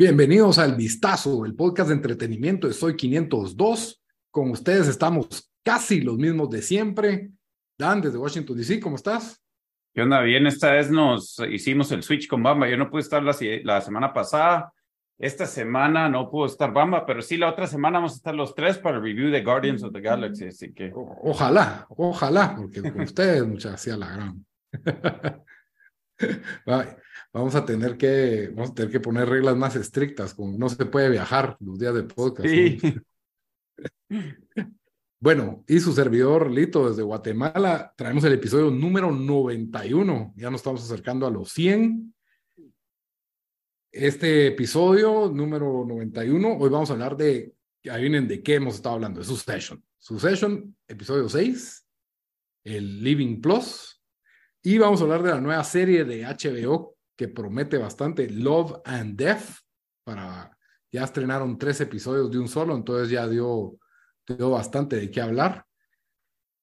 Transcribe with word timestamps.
Bienvenidos 0.00 0.58
al 0.58 0.76
Vistazo, 0.76 1.44
el 1.44 1.54
podcast 1.54 1.88
de 1.88 1.94
entretenimiento 1.94 2.66
de 2.66 2.72
Soy 2.72 2.96
502. 2.96 4.02
Con 4.30 4.50
ustedes 4.50 4.88
estamos 4.88 5.52
casi 5.62 6.00
los 6.00 6.16
mismos 6.16 6.48
de 6.50 6.62
siempre. 6.62 7.30
Dan, 7.78 8.00
desde 8.00 8.18
Washington, 8.18 8.56
D.C., 8.56 8.80
¿cómo 8.80 8.96
estás? 8.96 9.42
¿Qué 9.92 10.02
onda? 10.02 10.20
Bien, 10.22 10.46
esta 10.46 10.72
vez 10.72 10.90
nos 10.90 11.38
hicimos 11.50 11.92
el 11.92 12.02
switch 12.02 12.28
con 12.28 12.42
Bamba. 12.42 12.68
Yo 12.68 12.76
no 12.76 12.88
pude 12.88 13.02
estar 13.02 13.22
la, 13.22 13.36
la 13.64 13.80
semana 13.80 14.12
pasada. 14.12 14.72
Esta 15.20 15.44
semana 15.46 16.08
no 16.08 16.30
pudo 16.30 16.46
estar 16.46 16.72
Bamba, 16.72 17.04
pero 17.04 17.20
sí 17.20 17.36
la 17.36 17.50
otra 17.50 17.66
semana 17.66 17.98
vamos 17.98 18.12
a 18.12 18.16
estar 18.16 18.34
los 18.34 18.54
tres 18.54 18.78
para 18.78 18.96
el 18.96 19.02
review 19.02 19.30
de 19.30 19.44
Guardians 19.44 19.82
of 19.82 19.92
the 19.92 20.00
Galaxy. 20.00 20.46
Así 20.46 20.72
que. 20.72 20.90
O- 20.94 21.30
ojalá, 21.30 21.86
ojalá, 21.90 22.56
porque 22.56 22.80
con 22.80 23.00
ustedes, 23.02 23.46
muchas 23.46 23.74
hacía 23.74 23.96
la 23.98 24.10
gran. 24.12 24.46
Va- 26.68 26.96
Vamos 27.32 27.54
a 27.54 27.64
tener 27.64 27.96
que, 27.96 28.50
vamos 28.52 28.70
a 28.72 28.74
tener 28.74 28.90
que 28.90 28.98
poner 28.98 29.28
reglas 29.28 29.56
más 29.56 29.76
estrictas, 29.76 30.34
como 30.34 30.58
no 30.58 30.68
se 30.68 30.84
puede 30.84 31.08
viajar 31.10 31.56
los 31.60 31.78
días 31.78 31.94
de 31.94 32.02
podcast. 32.02 32.48
Sí. 32.48 32.78
¿no? 32.82 34.10
Bueno, 35.22 35.64
y 35.68 35.80
su 35.80 35.92
servidor 35.92 36.50
Lito 36.50 36.88
desde 36.88 37.02
Guatemala, 37.02 37.92
traemos 37.94 38.24
el 38.24 38.32
episodio 38.32 38.70
número 38.70 39.12
91. 39.12 40.32
Ya 40.34 40.50
nos 40.50 40.60
estamos 40.62 40.82
acercando 40.82 41.26
a 41.26 41.30
los 41.30 41.52
100. 41.52 42.14
Este 43.92 44.46
episodio 44.46 45.28
número 45.34 45.84
91, 45.84 46.58
hoy 46.58 46.70
vamos 46.70 46.90
a 46.90 46.92
hablar 46.92 47.16
de, 47.16 47.52
adivinen 47.90 48.28
de 48.28 48.40
qué 48.40 48.54
hemos 48.54 48.76
estado 48.76 48.94
hablando, 48.94 49.18
de 49.18 49.26
Succession. 49.26 49.82
Succession, 49.98 50.76
episodio 50.86 51.28
6, 51.28 51.88
el 52.62 53.02
Living 53.02 53.40
Plus, 53.40 54.00
y 54.62 54.78
vamos 54.78 55.00
a 55.00 55.02
hablar 55.02 55.24
de 55.24 55.30
la 55.30 55.40
nueva 55.40 55.64
serie 55.64 56.04
de 56.04 56.22
HBO 56.22 56.98
que 57.16 57.26
promete 57.26 57.78
bastante, 57.78 58.30
Love 58.30 58.80
and 58.84 59.16
Death, 59.16 59.58
para, 60.04 60.56
ya 60.92 61.02
estrenaron 61.02 61.58
tres 61.58 61.80
episodios 61.80 62.30
de 62.30 62.38
un 62.38 62.46
solo, 62.46 62.76
entonces 62.76 63.10
ya 63.10 63.26
dio, 63.26 63.76
dio 64.24 64.50
bastante 64.50 65.00
de 65.00 65.10
qué 65.10 65.20
hablar. 65.20 65.66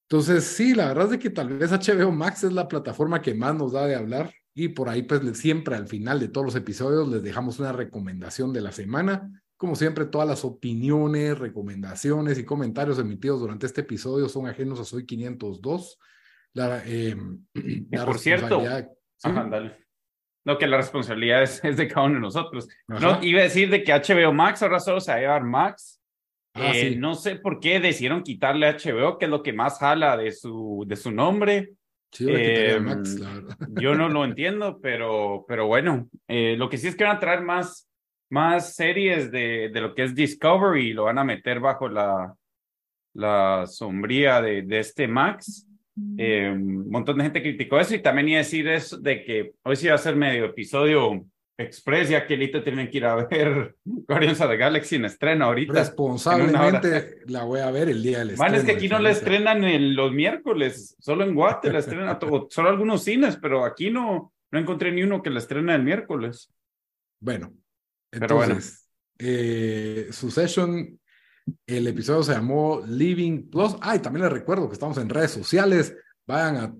Entonces, 0.09 0.45
sí, 0.45 0.73
la 0.73 0.87
verdad 0.87 1.13
es 1.13 1.19
que 1.19 1.29
tal 1.29 1.49
vez 1.49 1.71
HBO 1.73 2.09
Max 2.09 2.45
es 2.45 2.53
la 2.53 2.69
plataforma 2.69 3.21
que 3.21 3.35
más 3.35 3.53
nos 3.53 3.73
da 3.73 3.85
de 3.85 3.95
hablar 3.95 4.33
y 4.57 4.69
por 4.69 4.89
ahí 4.89 5.03
pues 5.03 5.21
siempre 5.37 5.75
al 5.75 5.87
final 5.87 6.19
de 6.19 6.29
todos 6.29 6.45
los 6.45 6.55
episodios 6.55 7.07
les 7.07 7.21
dejamos 7.21 7.59
una 7.59 7.71
recomendación 7.71 8.53
de 8.53 8.61
la 8.61 8.71
semana. 8.71 9.29
Como 9.55 9.75
siempre, 9.75 10.05
todas 10.05 10.27
las 10.27 10.43
opiniones, 10.43 11.37
recomendaciones 11.37 12.39
y 12.39 12.43
comentarios 12.43 12.97
emitidos 12.97 13.39
durante 13.39 13.67
este 13.67 13.81
episodio 13.81 14.27
son 14.27 14.47
ajenos 14.47 14.79
a 14.79 14.85
Soy 14.85 15.05
502. 15.05 15.99
La, 16.53 16.81
eh, 16.87 17.15
la 17.91 18.05
por 18.05 18.17
cierto, 18.17 18.61
¿sí? 18.61 19.29
Ajá, 19.29 19.47
dale. 19.47 19.77
No, 20.43 20.57
que 20.57 20.65
la 20.65 20.77
responsabilidad 20.77 21.43
es, 21.43 21.63
es 21.63 21.77
de 21.77 21.87
cada 21.87 22.07
uno 22.07 22.15
de 22.15 22.21
nosotros. 22.21 22.67
Ajá. 22.87 22.99
No, 22.99 23.23
iba 23.23 23.41
a 23.41 23.43
decir 23.43 23.69
de 23.69 23.83
que 23.83 23.93
HBO 23.93 24.33
Max 24.33 24.63
ahora 24.63 24.79
solo 24.79 24.99
se 24.99 25.11
va 25.11 25.17
a 25.17 25.21
llevar 25.21 25.43
Max. 25.43 26.01
Ah, 26.55 26.71
Eh, 26.73 26.89
sí. 26.89 26.95
No 26.95 27.13
sé 27.13 27.35
por 27.35 27.59
qué 27.59 27.79
decidieron 27.79 28.23
quitarle 28.23 28.71
HBO, 28.71 29.19
que 29.19 29.25
es 29.25 29.31
lo 29.31 29.43
que 29.43 29.53
más 29.53 29.77
jala 29.77 30.17
de 30.17 30.31
su, 30.31 30.83
de 30.87 30.95
su 30.95 31.11
nombre. 31.11 31.73
Sí, 32.11 32.25
Em, 32.29 32.83
Max, 32.83 33.19
la 33.19 33.33
verdad. 33.33 33.57
Yo 33.81 33.95
no 33.95 34.09
lo 34.09 34.23
entiendo, 34.25 34.79
pero, 34.81 35.45
pero 35.47 35.67
bueno, 35.67 36.09
eh, 36.27 36.55
lo 36.57 36.69
que 36.69 36.77
sí 36.77 36.87
es 36.87 36.95
que 36.95 37.03
van 37.03 37.17
a 37.17 37.19
traer 37.19 37.41
más, 37.41 37.89
más 38.29 38.75
series 38.75 39.31
de, 39.31 39.69
de 39.73 39.81
lo 39.81 39.93
que 39.93 40.03
es 40.03 40.15
Discovery 40.15 40.89
y 40.89 40.93
lo 40.93 41.05
van 41.05 41.17
a 41.19 41.23
meter 41.23 41.59
bajo 41.59 41.89
la, 41.89 42.33
la 43.13 43.65
sombría 43.67 44.41
de, 44.41 44.61
de 44.61 44.79
este 44.79 45.07
Max. 45.07 45.67
Eh, 46.17 46.51
un 46.53 46.91
montón 46.91 47.17
de 47.17 47.23
gente 47.23 47.41
criticó 47.41 47.79
eso 47.79 47.95
y 47.95 48.01
también 48.03 48.29
iba 48.29 48.37
a 48.37 48.43
decir 48.43 48.67
eso 48.67 48.99
de 48.99 49.23
que 49.23 49.53
hoy 49.63 49.75
sí 49.75 49.87
va 49.87 49.95
a 49.95 49.99
ser 49.99 50.15
medio 50.15 50.45
episodio 50.45 51.25
express, 51.57 52.09
ya 52.09 52.25
que 52.27 52.37
Lito 52.37 52.63
tienen 52.63 52.89
que 52.89 52.97
ir 52.97 53.05
a 53.05 53.15
ver 53.15 53.75
Guardians 53.83 54.39
of 54.41 54.49
the 54.49 54.57
Galaxy 54.57 54.95
en 54.97 55.05
estreno 55.05 55.45
ahorita. 55.45 55.73
Responsablemente 55.73 57.19
la 57.25 57.43
voy 57.43 57.61
a 57.61 57.71
ver 57.71 57.89
el 57.89 58.03
día 58.03 58.19
del 58.19 58.37
Man, 58.37 58.53
estreno. 58.53 58.55
es 58.57 58.63
que 58.65 58.71
aquí 58.73 58.87
no 58.89 58.99
la 58.99 59.11
estrenan 59.11 59.63
en 59.63 59.95
los 59.95 60.11
miércoles, 60.11 60.95
solo 60.99 61.23
en 61.23 61.33
Guate 61.33 61.71
la 61.71 61.79
estrenan, 61.79 62.19
todo, 62.19 62.47
solo 62.51 62.69
algunos 62.69 63.03
cines, 63.03 63.37
pero 63.41 63.65
aquí 63.65 63.89
no, 63.89 64.33
no 64.51 64.59
encontré 64.59 64.91
ni 64.91 65.03
uno 65.03 65.21
que 65.23 65.29
la 65.29 65.39
estrena 65.39 65.75
el 65.75 65.83
miércoles. 65.83 66.53
Bueno, 67.19 67.53
Pero 68.11 68.35
bueno. 68.35 68.53
entonces, 68.53 68.87
eh, 69.17 70.07
Succession, 70.11 70.99
el 71.65 71.87
episodio 71.87 72.23
se 72.23 72.33
llamó 72.33 72.83
Living 72.87 73.49
Plus. 73.49 73.75
Ah, 73.81 73.95
y 73.95 73.99
también 73.99 74.25
les 74.25 74.33
recuerdo 74.33 74.67
que 74.67 74.73
estamos 74.73 74.97
en 74.97 75.09
redes 75.09 75.31
sociales. 75.31 75.95
Vayan 76.27 76.57
a 76.57 76.75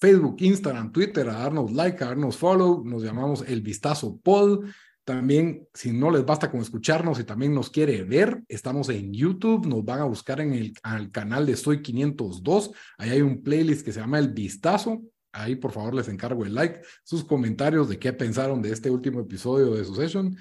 Facebook, 0.00 0.36
Instagram, 0.40 0.92
Twitter 0.92 1.28
a 1.28 1.34
darnos 1.34 1.72
like, 1.72 2.02
a 2.02 2.08
darnos 2.08 2.36
follow. 2.36 2.82
Nos 2.84 3.02
llamamos 3.02 3.44
El 3.46 3.60
Vistazo 3.60 4.18
Pod. 4.18 4.64
También, 5.04 5.66
si 5.74 5.92
no 5.92 6.10
les 6.10 6.24
basta 6.24 6.50
con 6.50 6.60
escucharnos 6.60 7.18
y 7.20 7.24
también 7.24 7.54
nos 7.54 7.68
quiere 7.68 8.02
ver, 8.04 8.42
estamos 8.48 8.88
en 8.88 9.12
YouTube. 9.12 9.66
Nos 9.66 9.84
van 9.84 10.00
a 10.00 10.04
buscar 10.04 10.40
en 10.40 10.54
el 10.54 10.72
al 10.82 11.10
canal 11.10 11.44
de 11.44 11.56
Soy 11.56 11.82
502. 11.82 12.70
Ahí 12.96 13.10
hay 13.10 13.20
un 13.20 13.42
playlist 13.42 13.84
que 13.84 13.92
se 13.92 14.00
llama 14.00 14.18
El 14.18 14.30
Vistazo. 14.30 15.02
Ahí, 15.32 15.56
por 15.56 15.72
favor, 15.72 15.94
les 15.94 16.08
encargo 16.08 16.44
el 16.44 16.54
like, 16.54 16.80
sus 17.04 17.22
comentarios 17.24 17.88
de 17.88 17.98
qué 17.98 18.12
pensaron 18.12 18.62
de 18.62 18.72
este 18.72 18.90
último 18.90 19.20
episodio 19.20 19.74
de 19.74 19.84
Succession 19.84 20.36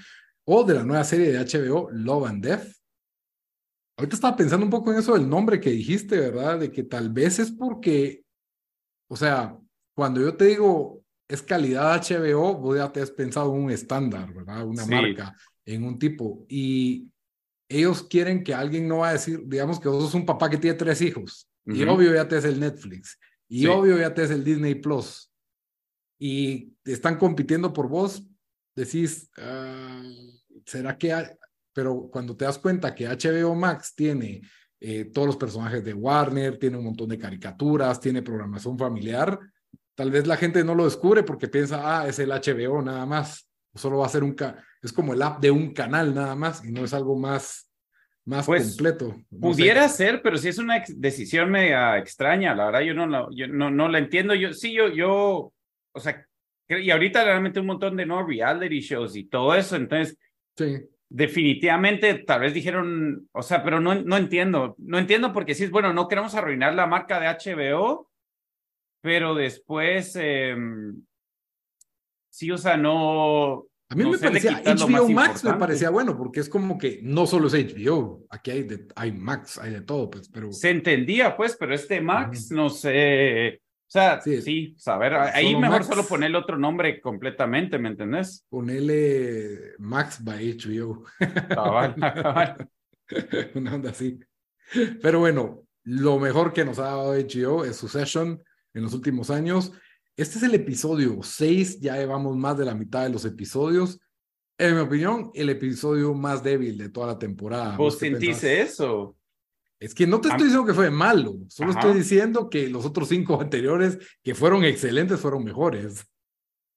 o 0.45 0.63
de 0.63 0.73
la 0.73 0.83
nueva 0.83 1.03
serie 1.03 1.31
de 1.31 1.39
HBO, 1.39 1.89
Love 1.91 2.27
and 2.27 2.43
Death. 2.43 2.67
Ahorita 3.97 4.15
estaba 4.15 4.37
pensando 4.37 4.65
un 4.65 4.71
poco 4.71 4.91
en 4.91 4.99
eso 4.99 5.13
del 5.13 5.27
nombre 5.27 5.59
que 5.59 5.71
dijiste, 5.71 6.17
¿verdad? 6.17 6.59
De 6.59 6.71
que 6.71 6.83
tal 6.83 7.09
vez 7.09 7.37
es 7.37 7.51
porque, 7.51 8.23
o 9.09 9.15
sea, 9.17 9.57
cuando 9.93 10.21
yo 10.21 10.35
te 10.37 10.45
digo 10.45 11.03
es 11.27 11.41
calidad 11.43 11.93
HBO, 11.95 12.55
vos 12.55 12.77
ya 12.77 12.91
te 12.91 13.01
has 13.01 13.11
pensado 13.11 13.53
en 13.53 13.61
un 13.63 13.71
estándar, 13.71 14.33
¿verdad? 14.33 14.65
Una 14.65 14.83
Sí. 14.83 14.89
marca, 14.91 15.35
en 15.65 15.83
un 15.83 15.99
tipo. 15.99 16.45
Y 16.49 17.11
ellos 17.69 18.01
quieren 18.03 18.43
que 18.43 18.53
alguien 18.53 18.87
no 18.87 18.99
va 18.99 19.09
a 19.09 19.13
decir, 19.13 19.43
digamos 19.45 19.79
que 19.79 19.89
vos 19.89 20.03
sos 20.05 20.15
un 20.15 20.25
papá 20.25 20.49
que 20.49 20.57
tiene 20.57 20.75
tres 20.77 21.01
hijos. 21.01 21.47
Y 21.65 21.83
Ujú. 21.83 21.91
obvio 21.93 22.15
ya 22.15 22.27
te 22.27 22.37
es 22.37 22.45
el 22.45 22.59
Netflix. 22.59 23.19
Y 23.47 23.59
Sí. 23.61 23.67
obvio 23.67 23.97
ya 23.99 24.11
te 24.13 24.23
es 24.23 24.31
el 24.31 24.43
Disney 24.43 24.75
Plus. 24.75 25.31
Y 26.19 26.73
están 26.83 27.17
compitiendo 27.17 27.71
por 27.73 27.87
vos, 27.87 28.23
decís, 28.75 29.29
ah, 29.37 30.01
¿será 30.65 30.97
que? 30.97 31.13
Pero 31.73 32.09
cuando 32.11 32.35
te 32.35 32.45
das 32.45 32.57
cuenta 32.57 32.95
que 32.95 33.07
HBO 33.07 33.53
Max 33.53 33.93
tiene 33.95 34.41
eh, 34.81 35.05
todos 35.05 35.27
los 35.27 35.37
personajes 35.37 35.83
de 35.83 35.93
Warner, 35.93 36.57
tiene 36.57 36.77
un 36.77 36.85
montón 36.85 37.09
de 37.09 37.17
caricaturas, 37.17 37.99
tiene 37.99 38.21
programación 38.21 38.77
familiar, 38.77 39.39
tal 39.95 40.11
vez 40.11 40.25
la 40.25 40.37
gente 40.37 40.63
no 40.63 40.75
lo 40.75 40.85
descubre 40.85 41.23
porque 41.23 41.47
piensa, 41.47 42.01
ah, 42.01 42.07
es 42.07 42.19
el 42.19 42.29
HBO 42.29 42.81
nada 42.81 43.05
más, 43.05 43.49
solo 43.75 43.97
va 43.97 44.05
a 44.05 44.09
ser 44.09 44.23
un, 44.23 44.35
es 44.81 44.93
como 44.93 45.13
el 45.13 45.21
app 45.21 45.41
de 45.41 45.51
un 45.51 45.73
canal 45.73 46.13
nada 46.15 46.35
más 46.35 46.63
y 46.63 46.71
no 46.71 46.85
es 46.85 46.93
algo 46.93 47.17
más, 47.17 47.69
más 48.25 48.45
Pues, 48.45 48.69
completo. 48.69 49.07
No 49.29 49.53
sé. 49.53 49.57
Pudiera 49.57 49.89
ser, 49.89 50.21
pero 50.21 50.37
sí 50.37 50.47
es 50.47 50.57
una 50.57 50.83
decisión 50.87 51.51
media 51.51 51.97
extraña, 51.97 52.55
la 52.55 52.67
verdad, 52.67 52.81
yo 52.81 52.93
no 52.93 53.07
la, 53.07 53.27
yo 53.31 53.47
no, 53.47 53.69
no 53.69 53.89
la 53.89 53.97
entiendo. 53.97 54.33
Yo, 54.35 54.53
sí, 54.53 54.73
yo, 54.73 54.87
yo, 54.87 55.51
o 55.91 55.99
sea, 55.99 56.25
y 56.69 56.91
ahorita 56.91 57.23
realmente 57.23 57.59
un 57.59 57.65
montón 57.65 57.97
de 57.97 58.05
no 58.05 58.25
reality 58.25 58.79
shows 58.79 59.15
y 59.15 59.25
todo 59.25 59.55
eso, 59.55 59.75
entonces 59.75 60.17
Sí. 60.55 60.77
Definitivamente 61.09 62.13
tal 62.13 62.41
vez 62.41 62.53
dijeron, 62.53 63.27
o 63.31 63.41
sea, 63.41 63.63
pero 63.63 63.79
no, 63.79 63.95
no 63.95 64.15
entiendo, 64.15 64.75
no 64.77 64.99
entiendo 64.99 65.33
porque 65.33 65.55
sí 65.55 65.63
es 65.63 65.71
bueno, 65.71 65.91
no 65.91 66.07
queremos 66.07 66.35
arruinar 66.35 66.75
la 66.75 66.85
marca 66.85 67.19
de 67.19 67.27
HBO, 67.27 68.09
pero 69.01 69.33
después, 69.33 70.15
eh, 70.19 70.55
sí, 72.29 72.51
o 72.51 72.57
sea, 72.57 72.77
no, 72.77 73.65
A 73.89 73.95
mí 73.95 74.03
no 74.03 74.11
me 74.11 74.19
parecía, 74.19 74.61
HBO 74.63 75.09
Max 75.09 75.43
me 75.43 75.53
parecía 75.55 75.89
bueno, 75.89 76.15
porque 76.15 76.41
es 76.41 76.49
como 76.49 76.77
que 76.77 76.99
no 77.01 77.25
solo 77.25 77.47
es 77.47 77.53
HBO, 77.53 78.25
aquí 78.29 78.51
hay, 78.51 78.63
de, 78.63 78.87
hay 78.95 79.11
Max, 79.11 79.57
hay 79.57 79.71
de 79.71 79.81
todo, 79.81 80.11
pues, 80.11 80.29
pero 80.29 80.51
se 80.51 80.69
entendía, 80.69 81.35
pues, 81.35 81.57
pero 81.59 81.73
este 81.73 82.01
Max, 82.01 82.51
no 82.51 82.69
sé, 82.69 83.61
o 83.89 83.91
sea, 83.91 84.21
Sí. 84.21 84.39
sí, 84.43 84.75
saber, 84.77 85.15
ahí 85.15 85.47
Solo 85.47 85.59
mejor 85.61 85.75
Max. 85.79 85.87
solo 85.87 86.03
ponerle 86.03 86.37
otro 86.37 86.57
nombre 86.59 87.01
completamente, 87.01 87.79
¿me 87.79 87.89
entendés? 87.89 88.45
ponele 88.49 89.73
Max 89.79 90.23
by 90.23 90.57
HBO, 90.57 91.03
Cabal, 91.49 91.95
cabal. 91.99 92.69
una 93.55 93.73
onda 93.75 93.89
así. 93.89 94.19
Pero 95.01 95.19
bueno, 95.19 95.63
lo 95.83 96.19
mejor 96.19 96.53
que 96.53 96.63
nos 96.65 96.77
ha 96.77 96.83
dado 96.83 97.13
HBO 97.15 97.65
es 97.65 97.75
Succession. 97.77 98.41
en 98.75 98.83
los 98.83 98.93
últimos 98.93 99.31
años. 99.31 99.71
Este 100.15 100.37
es 100.37 100.43
el 100.43 100.53
episodio 100.53 101.17
6, 101.23 101.79
ya 101.79 101.95
llevamos 101.97 102.37
más 102.37 102.55
de 102.57 102.65
la 102.65 102.75
mitad 102.75 103.01
de 103.03 103.09
los 103.09 103.25
episodios. 103.25 103.99
En 104.59 104.75
mi 104.75 104.81
opinión, 104.81 105.31
el 105.33 105.49
episodio 105.49 106.13
más 106.13 106.43
débil 106.43 106.77
de 106.77 106.89
toda 106.89 107.07
la 107.07 107.17
temporada. 107.17 107.75
¿Vos 107.77 107.97
sentís 107.97 108.43
eso? 108.43 109.15
Es 109.79 109.95
que 109.95 110.05
no 110.05 110.19
te 110.19 110.27
estoy 110.27 110.47
diciendo 110.47 110.67
que 110.67 110.73
fue 110.73 110.91
malo, 110.91 111.35
solo 111.47 111.71
estoy 111.71 111.93
diciendo 111.93 112.49
que 112.49 112.67
los 112.67 112.85
otros 112.85 113.07
cinco 113.07 113.39
anteriores, 113.41 113.97
que 114.21 114.35
fueron 114.35 114.65
excelentes, 114.65 115.19
fueron 115.19 115.43
mejores. 115.43 116.05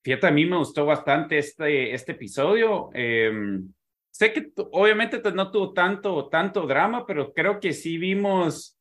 Fíjate, 0.04 0.26
a 0.26 0.31
mí 0.31 0.46
me 0.46 0.56
gustó 0.56 0.87
bastante 0.87 1.38
este, 1.38 1.94
este 1.94 2.12
episodio. 2.12 2.90
Em, 2.93 3.72
sé 4.10 4.32
que 4.32 4.52
obviamente 4.72 5.20
no 5.32 5.50
tuvo 5.50 5.72
tanto, 5.72 6.28
tanto 6.28 6.66
drama, 6.66 7.04
pero 7.06 7.32
creo 7.32 7.58
que 7.58 7.72
sí 7.72 7.99
vimos 7.99 8.78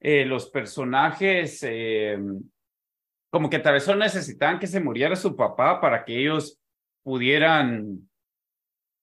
eh, 0.00 0.24
los 0.24 0.50
personajes 0.50 1.62
em, 1.62 2.42
como 3.30 3.48
que 3.48 3.60
tal 3.60 3.74
vez 3.74 3.84
solo 3.84 4.00
necesitaban 4.00 4.58
que 4.58 4.66
se 4.66 4.80
muriera 4.80 5.16
su 5.16 5.34
papá 5.34 5.80
para 5.80 6.04
que 6.04 6.20
ellos 6.20 6.60
pudieran 7.02 8.08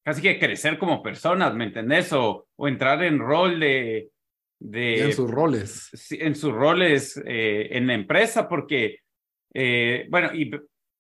casi 0.04 0.22
que 0.22 0.38
crecer 0.38 0.78
como 0.78 1.02
personas, 1.02 1.56
¿me 1.56 1.66
entendés? 1.66 2.12
O, 2.14 2.48
o 2.56 2.68
entrar 2.68 3.02
en 3.04 3.20
rol 3.20 3.60
de... 3.60 4.10
de 4.60 5.06
en 5.06 5.14
sus 5.14 5.32
roles. 5.32 6.12
En 6.12 6.36
sus 6.36 6.54
roles 6.54 7.22
eh, 7.26 7.70
en 7.72 7.88
la 7.88 7.94
empresa, 7.94 8.48
porque, 8.48 9.00
eh, 9.54 10.06
bueno, 10.10 10.34
y 10.34 10.52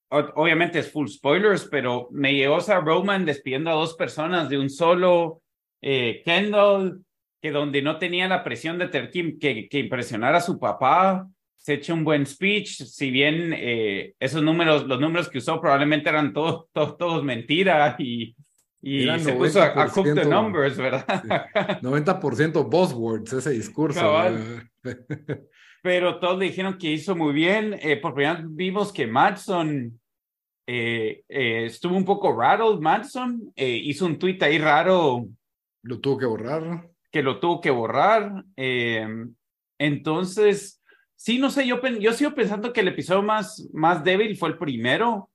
obviamente 0.10 0.80
es 0.80 0.92
full 0.92 1.08
spoilers, 1.08 1.68
pero 1.70 2.08
me 2.12 2.34
llegó 2.34 2.58
a 2.58 2.80
Roman 2.80 3.26
despidiendo 3.26 3.70
a 3.70 3.76
dos 3.76 3.96
personas 3.96 4.50
de 4.50 4.58
un 4.58 4.70
solo 4.70 5.42
eh, 5.82 6.22
Kendall, 6.26 7.04
que 7.42 7.52
donde 7.52 7.82
no 7.82 7.98
tenía 7.98 8.28
la 8.28 8.44
presión 8.44 8.78
de 8.78 8.88
tener 8.88 9.12
que, 9.12 9.70
que, 9.70 9.80
impresionar 9.80 10.36
a 10.36 10.42
su 10.42 10.60
papá, 10.60 11.28
se 11.56 11.76
echa 11.76 11.94
un 11.94 12.04
buen 12.04 12.26
speech, 12.26 12.84
si 12.84 13.12
bien 13.12 13.54
eh, 13.56 14.14
esos 14.20 14.42
números, 14.42 14.88
los 14.88 15.00
números 15.00 15.30
que 15.30 15.38
usó 15.38 15.62
probablemente 15.62 16.10
eran 16.10 16.34
todos, 16.34 16.66
todos, 16.74 16.98
todos 16.98 17.24
mentira 17.24 17.96
y, 18.00 18.36
y 18.82 19.20
se 19.20 19.34
puso 19.34 19.62
a, 19.62 19.88
cook 19.90 20.14
the 20.16 20.26
numbers, 20.26 20.78
¿verdad? 20.78 21.06
90% 21.82 22.70
buzzwords 22.70 23.34
ese 23.34 23.52
discurso. 23.52 24.02
Pero 25.82 26.20
todos 26.20 26.40
le 26.40 26.46
dijeron 26.46 26.78
que 26.78 26.92
hizo 26.92 27.16
muy 27.16 27.34
bien. 27.34 27.78
Eh, 27.82 27.98
por 27.98 28.14
primera 28.14 28.36
vez 28.36 28.46
vimos 28.50 28.94
que 28.94 29.08
Madson 29.08 30.00
eh, 30.68 31.24
eh, 31.28 31.66
estuvo 31.66 31.96
un 31.96 32.06
poco 32.06 32.38
rattled, 32.38 32.80
Madson. 32.80 33.52
hizo 33.56 34.06
un 34.06 34.18
tweet 34.18 34.38
ahí 34.42 34.58
raro. 34.58 35.26
Lo 35.84 36.00
tuvo 36.00 36.18
que 36.18 36.26
borrar. 36.26 36.90
Que 37.12 37.24
lo 37.24 37.40
tuvo 37.40 37.60
que 37.60 37.72
borrar. 37.72 38.44
entonces, 39.78 40.82
sí, 41.16 41.38
no 41.40 41.50
sé, 41.50 41.66
yo, 41.68 41.82
yo 42.00 42.14
sigo 42.14 42.34
pensando 42.34 42.72
que 42.72 42.82
el 42.82 42.90
episodio 42.90 43.24
más, 43.24 43.70
más 43.74 44.04
débil 44.04 44.38
fue 44.38 44.50
el 44.50 44.58
primero. 44.58 45.30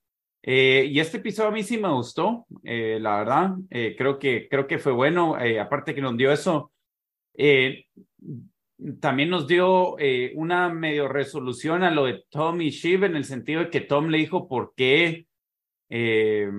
Y 0.47 0.99
este 0.99 1.17
episodio 1.17 1.49
a 1.49 1.53
mí 1.53 1.63
sí 1.63 1.77
me 1.77 1.91
gustó, 1.91 2.45
la 2.63 3.17
verdad. 3.17 3.55
creo, 3.69 4.19
que, 4.19 4.47
creo 4.47 4.67
que 4.67 4.77
fue 4.77 4.91
bueno. 4.91 5.35
aparte 5.59 5.95
que 5.95 6.01
nos 6.01 6.15
dio 6.17 6.31
eso 6.31 6.71
también 8.99 9.29
nos 9.29 9.47
dio 9.47 9.97
eh, 9.99 10.33
una 10.35 10.69
medio 10.69 11.07
resolución 11.07 11.83
a 11.83 11.91
lo 11.91 12.05
de 12.05 12.25
Tom 12.29 12.61
y 12.61 12.69
Shiv 12.69 13.05
en 13.05 13.15
el 13.15 13.23
sentido 13.23 13.61
de 13.61 13.69
que 13.69 13.81
Tom 13.81 14.07
le 14.07 14.17
dijo 14.17 14.47
por 14.47 14.73
qué, 14.75 15.27
eh, 15.89 16.51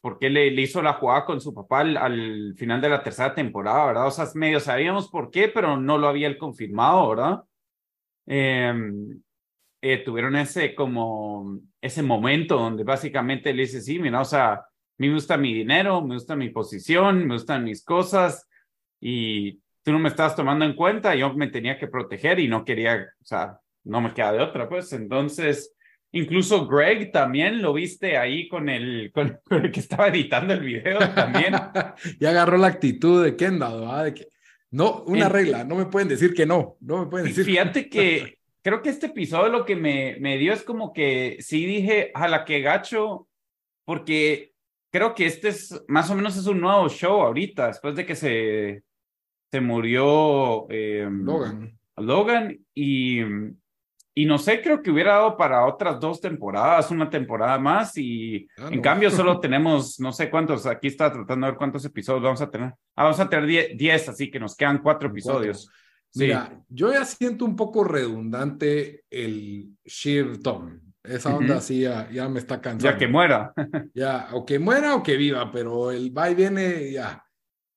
por 0.00 0.18
qué 0.18 0.30
le, 0.30 0.48
hizo 0.48 0.82
la 0.82 0.94
jugada 0.94 1.24
con 1.24 1.40
su 1.40 1.54
papá 1.54 1.80
al, 1.80 2.54
final 2.56 2.80
de 2.80 2.88
la 2.90 3.02
tercera 3.02 3.34
temporada, 3.34 3.86
¿verdad? 3.86 4.06
O 4.06 4.10
sea, 4.10 4.26
medio 4.34 4.60
sabíamos 4.60 5.08
por 5.08 5.30
qué, 5.30 5.48
pero 5.48 5.76
no 5.76 5.96
lo 5.96 6.08
había 6.08 6.36
confirmado, 6.36 7.08
¿verdad? 7.08 7.42
Eh, 9.84 9.98
tuvieron 9.98 10.36
ese 10.36 10.76
como 10.76 11.58
ese 11.80 12.04
momento 12.04 12.56
donde 12.56 12.84
básicamente 12.84 13.52
le 13.52 13.62
dice, 13.62 13.80
sí, 13.80 13.98
mira, 13.98 14.20
o 14.20 14.24
sea, 14.24 14.64
me 14.96 15.12
gusta 15.12 15.36
mi 15.36 15.52
dinero, 15.52 16.00
me 16.02 16.14
gusta 16.14 16.36
mi 16.36 16.50
posición, 16.50 17.26
me 17.26 17.34
gustan 17.34 17.64
mis 17.64 17.84
cosas 17.84 18.48
y 19.00 19.60
tú 19.82 19.90
no 19.90 19.98
me 19.98 20.08
estabas 20.08 20.36
tomando 20.36 20.64
en 20.64 20.76
cuenta, 20.76 21.16
yo 21.16 21.34
me 21.34 21.48
tenía 21.48 21.80
que 21.80 21.88
proteger 21.88 22.38
y 22.38 22.46
no 22.46 22.64
quería, 22.64 23.08
o 23.20 23.24
sea, 23.24 23.58
no 23.82 24.00
me 24.00 24.14
queda 24.14 24.30
de 24.30 24.38
otra, 24.38 24.68
pues 24.68 24.92
entonces, 24.92 25.74
incluso 26.12 26.68
Greg 26.68 27.10
también 27.10 27.60
lo 27.60 27.72
viste 27.72 28.16
ahí 28.16 28.46
con 28.46 28.68
el, 28.68 29.10
con, 29.12 29.40
el 29.50 29.72
que 29.72 29.80
estaba 29.80 30.06
editando 30.06 30.54
el 30.54 30.60
video 30.60 31.00
también. 31.12 31.54
y 32.20 32.24
agarró 32.24 32.56
la 32.56 32.68
actitud 32.68 33.24
de 33.24 33.34
Kendall, 33.34 33.80
¿verdad? 33.80 34.04
De 34.04 34.14
que, 34.14 34.28
no, 34.70 35.02
una 35.08 35.28
regla, 35.28 35.64
no 35.64 35.74
me 35.74 35.86
pueden 35.86 36.06
decir 36.06 36.32
que 36.34 36.46
no, 36.46 36.76
no 36.80 37.04
me 37.04 37.10
pueden 37.10 37.26
decir. 37.26 37.44
Fíjate 37.44 37.88
que 37.88 38.38
creo 38.62 38.82
que 38.82 38.90
este 38.90 39.06
episodio 39.06 39.48
lo 39.48 39.64
que 39.64 39.76
me, 39.76 40.16
me 40.20 40.38
dio 40.38 40.52
es 40.52 40.62
como 40.62 40.92
que 40.92 41.36
sí 41.40 41.66
dije, 41.66 42.10
a 42.14 42.28
la 42.28 42.44
que 42.44 42.60
gacho, 42.60 43.28
porque 43.84 44.52
creo 44.90 45.14
que 45.14 45.26
este 45.26 45.48
es 45.48 45.82
más 45.88 46.10
o 46.10 46.14
menos 46.14 46.36
es 46.36 46.46
un 46.46 46.60
nuevo 46.60 46.88
show 46.88 47.22
ahorita, 47.22 47.68
después 47.68 47.94
de 47.94 48.06
que 48.06 48.14
se 48.14 48.82
se 49.52 49.60
murió 49.60 50.66
em, 50.70 51.24
Logan. 51.24 51.78
Logan 51.98 52.58
y, 52.74 53.20
y 54.14 54.24
no 54.24 54.38
sé, 54.38 54.62
creo 54.62 54.80
que 54.80 54.90
hubiera 54.90 55.12
dado 55.12 55.36
para 55.36 55.66
otras 55.66 56.00
dos 56.00 56.22
temporadas, 56.22 56.90
una 56.90 57.10
temporada 57.10 57.58
más 57.58 57.98
y 57.98 58.48
ah, 58.56 58.70
en 58.72 58.80
cambio 58.80 59.10
solo 59.10 59.38
tenemos 59.40 60.00
no 60.00 60.10
sé 60.10 60.30
cuántos, 60.30 60.64
aquí 60.64 60.88
está 60.88 61.12
tratando 61.12 61.46
de 61.46 61.52
ver 61.52 61.58
cuántos 61.58 61.84
episodios 61.84 62.22
vamos 62.22 62.40
a 62.40 62.50
tener. 62.50 62.72
Ah, 62.96 63.04
vamos 63.04 63.20
a 63.20 63.28
tener 63.28 63.76
10, 63.76 64.08
así 64.08 64.30
que 64.30 64.40
nos 64.40 64.56
quedan 64.56 64.78
cuatro 64.78 65.10
episodios. 65.10 65.70
Mira, 66.14 66.62
yo 66.68 66.92
ya 66.92 67.04
siento 67.04 67.44
un 67.44 67.56
poco 67.56 67.84
redundante 67.84 69.04
el 69.10 69.76
Shiv 69.84 70.42
Tom. 70.42 70.78
Esa 71.02 71.34
onda 71.34 71.56
así 71.56 71.80
ya, 71.80 72.08
ya, 72.10 72.28
me 72.28 72.38
está 72.38 72.60
cansando. 72.60 72.92
Ya 72.92 72.96
que 72.96 73.08
muera. 73.08 73.52
ya, 73.94 74.28
o 74.32 74.46
que 74.46 74.58
muera 74.58 74.94
o 74.94 75.02
que 75.02 75.16
viva, 75.16 75.50
pero 75.50 75.90
el 75.90 76.16
va 76.16 76.30
y 76.30 76.34
viene 76.34 76.92
ya. 76.92 77.24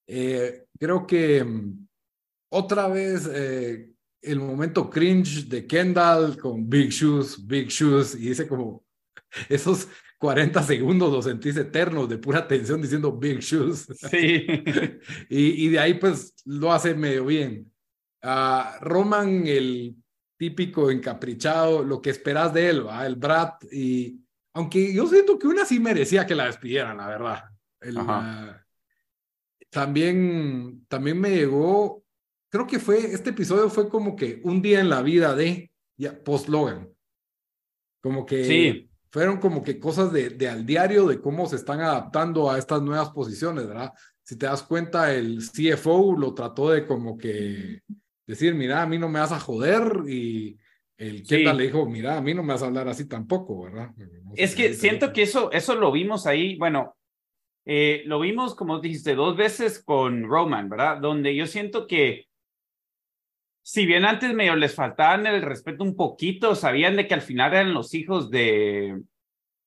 Eh, 0.07 0.65
creo 0.79 1.07
que 1.07 1.43
mm, 1.43 1.87
otra 2.49 2.87
vez 2.87 3.27
eh, 3.33 3.89
el 4.21 4.39
momento 4.39 4.89
cringe 4.89 5.47
de 5.47 5.65
Kendall 5.65 6.37
con 6.37 6.69
Big 6.69 6.89
Shoes, 6.89 7.45
Big 7.45 7.69
Shoes, 7.69 8.15
y 8.15 8.29
dice 8.29 8.47
como 8.47 8.83
esos 9.49 9.87
40 10.19 10.63
segundos 10.63 11.11
los 11.11 11.25
sentís 11.25 11.57
eternos 11.57 12.07
de 12.07 12.17
pura 12.17 12.47
tensión 12.47 12.81
diciendo 12.81 13.11
Big 13.11 13.39
Shoes. 13.39 13.87
Sí. 14.09 14.45
y, 15.29 15.69
de 15.69 15.79
ahí 15.79 15.95
pues 15.95 16.33
lo 16.45 16.71
hace 16.71 16.93
medio 16.93 17.25
bien. 17.25 17.71
Uh, 18.25 18.83
Roman, 18.83 19.45
el 19.45 19.95
típico 20.35 20.89
encaprichado, 20.89 21.83
lo 21.83 22.01
que 22.01 22.09
esperas 22.09 22.51
de 22.53 22.69
él, 22.69 22.85
el 23.05 23.15
Brat, 23.17 23.63
y 23.71 24.19
aunque 24.55 24.91
yo 24.91 25.05
siento 25.05 25.37
que 25.37 25.45
una 25.45 25.63
sí 25.63 25.79
merecía 25.79 26.25
que 26.25 26.33
la 26.33 26.47
despidieran, 26.47 26.97
la 26.97 27.07
verdad. 27.07 27.43
El, 27.81 27.99
también, 29.69 30.85
también 30.87 31.19
me 31.19 31.29
llegó, 31.29 32.03
creo 32.49 32.65
que 32.65 32.79
fue, 32.79 32.97
este 33.13 33.29
episodio 33.29 33.69
fue 33.69 33.89
como 33.89 34.15
que 34.15 34.41
un 34.43 34.61
día 34.61 34.79
en 34.79 34.89
la 34.89 35.03
vida 35.03 35.35
de 35.35 35.71
ya, 35.95 36.17
post-Logan. 36.23 36.89
Como 38.01 38.25
que 38.25 38.45
sí. 38.45 38.89
fueron 39.11 39.37
como 39.37 39.61
que 39.61 39.79
cosas 39.79 40.11
de, 40.11 40.29
de 40.29 40.49
al 40.49 40.65
diario 40.65 41.05
de 41.05 41.21
cómo 41.21 41.45
se 41.45 41.57
están 41.57 41.81
adaptando 41.81 42.49
a 42.49 42.57
estas 42.57 42.81
nuevas 42.81 43.09
posiciones, 43.09 43.67
¿verdad? 43.67 43.93
Si 44.23 44.35
te 44.35 44.47
das 44.47 44.63
cuenta, 44.63 45.13
el 45.13 45.39
CFO 45.39 46.17
lo 46.17 46.33
trató 46.33 46.71
de 46.71 46.87
como 46.87 47.17
que 47.17 47.81
decir, 48.25 48.55
mira, 48.55 48.81
a 48.81 48.87
mí 48.87 48.97
no 48.97 49.09
me 49.09 49.19
vas 49.19 49.31
a 49.31 49.39
joder 49.39 50.03
y 50.07 50.57
el 50.97 51.23
Kendall 51.23 51.57
le 51.57 51.63
dijo, 51.65 51.85
mira, 51.85 52.17
a 52.17 52.21
mí 52.21 52.33
no 52.33 52.43
me 52.43 52.53
vas 52.53 52.63
a 52.63 52.67
hablar 52.67 52.87
así 52.87 53.07
tampoco, 53.07 53.63
¿verdad? 53.63 53.91
es 54.35 54.55
que 54.55 54.73
siento 54.73 55.13
que 55.13 55.23
eso, 55.23 55.51
eso 55.51 55.75
lo 55.75 55.91
vimos 55.91 56.25
ahí, 56.25 56.57
bueno, 56.57 56.95
eh, 57.65 58.03
lo 58.05 58.19
vimos, 58.19 58.55
como 58.55 58.79
dijiste, 58.79 59.15
dos 59.15 59.35
veces 59.35 59.83
con 59.83 60.23
Roman, 60.23 60.69
¿verdad? 60.69 60.97
Donde 60.97 61.35
yo 61.35 61.47
siento 61.47 61.87
que, 61.87 62.27
si 63.63 63.85
bien 63.85 64.05
antes 64.05 64.33
medio 64.33 64.55
les 64.55 64.75
faltaban 64.75 65.25
el 65.25 65.41
respeto 65.41 65.83
un 65.83 65.95
poquito, 65.95 66.53
sabían 66.53 66.95
de 66.95 67.07
que 67.07 67.15
al 67.15 67.21
final 67.21 67.53
eran 67.53 67.73
los 67.73 67.95
hijos 67.95 68.29
de, 68.29 69.01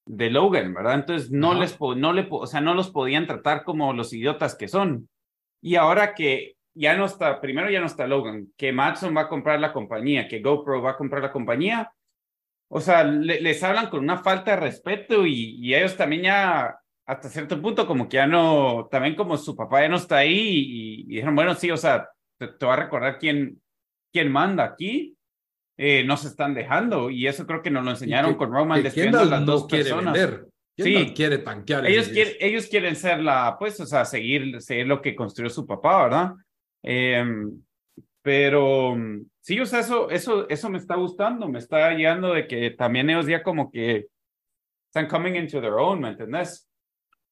de 0.06 0.30
Logan, 0.30 0.72
¿verdad? 0.72 0.94
Entonces 0.94 1.30
no 1.32 1.54
les, 1.54 1.78
no 1.80 2.12
le, 2.12 2.28
o 2.30 2.46
sea, 2.46 2.60
no 2.60 2.74
los 2.74 2.90
podían 2.90 3.26
tratar 3.26 3.64
como 3.64 3.92
los 3.92 4.12
idiotas 4.12 4.54
que 4.54 4.68
son. 4.68 5.08
Y 5.60 5.74
ahora 5.74 6.14
que 6.14 6.57
ya 6.74 6.96
no 6.96 7.06
está, 7.06 7.40
primero 7.40 7.70
ya 7.70 7.80
no 7.80 7.86
está 7.86 8.06
Logan, 8.06 8.52
que 8.56 8.72
Matson 8.72 9.16
va 9.16 9.22
a 9.22 9.28
comprar 9.28 9.60
la 9.60 9.72
compañía, 9.72 10.28
que 10.28 10.40
GoPro 10.40 10.82
va 10.82 10.92
a 10.92 10.96
comprar 10.96 11.22
la 11.22 11.32
compañía, 11.32 11.92
o 12.70 12.80
sea, 12.80 13.04
les 13.04 13.62
hablan 13.62 13.88
con 13.88 14.00
una 14.00 14.18
falta 14.18 14.52
de 14.52 14.58
respeto 14.58 15.26
y, 15.26 15.56
y 15.58 15.74
ellos 15.74 15.96
también 15.96 16.22
ya 16.24 16.78
hasta 17.08 17.30
cierto 17.30 17.60
punto 17.60 17.86
como 17.86 18.06
que 18.06 18.16
ya 18.16 18.26
no, 18.26 18.86
también 18.90 19.14
como 19.14 19.38
su 19.38 19.56
papá 19.56 19.80
ya 19.80 19.88
no 19.88 19.96
está 19.96 20.18
ahí 20.18 20.36
y, 20.36 21.04
dijeron, 21.04 21.34
bueno, 21.34 21.54
sí, 21.54 21.70
o 21.70 21.76
sea, 21.78 22.06
te, 22.36 22.66
va 22.66 22.74
a 22.74 22.82
recordar 22.84 23.18
quién, 23.18 23.62
quién 24.12 24.30
manda 24.30 24.64
aquí, 24.64 25.16
eh, 25.78 26.04
no 26.04 26.18
se 26.18 26.28
están 26.28 26.52
dejando 26.52 27.08
y 27.08 27.26
eso 27.26 27.46
creo 27.46 27.62
que 27.62 27.70
nos 27.70 27.82
lo 27.82 27.92
enseñaron 27.92 28.34
con 28.34 28.52
Roman 28.52 28.82
despidiendo 28.82 29.20
a 29.20 29.24
las 29.24 29.46
dos 29.46 29.64
personas. 29.64 30.12
Vender. 30.12 30.46
Sí, 30.76 31.12
quiere 31.16 31.38
tanquear. 31.38 31.86
Ellos, 31.86 32.08
quieren, 32.08 32.34
ellos 32.40 32.66
quieren 32.66 32.94
ser 32.94 33.20
la, 33.20 33.56
pues, 33.58 33.80
o 33.80 33.86
sea, 33.86 34.04
seguir, 34.04 34.60
seguir 34.60 34.86
lo 34.86 35.00
que 35.00 35.16
construyó 35.16 35.50
su 35.50 35.66
papá, 35.66 36.04
¿verdad? 36.04 36.32
Em, 36.82 37.60
Pero 38.22 38.94
mm, 38.96 39.26
sí, 39.40 39.58
o 39.60 39.66
sea, 39.66 39.80
eso, 39.80 40.10
eso, 40.10 40.48
eso 40.48 40.70
me 40.70 40.78
está 40.78 40.96
gustando, 40.96 41.48
me 41.48 41.58
está 41.58 41.90
guiando 41.94 42.34
de 42.34 42.46
que 42.46 42.70
también 42.72 43.08
ellos 43.10 43.26
ya 43.26 43.42
como 43.42 43.70
que 43.70 44.08
están 44.88 45.08
coming 45.08 45.34
into 45.36 45.60
their 45.60 45.72
own, 45.74 46.00
¿me 46.00 46.08
entendés? 46.10 46.68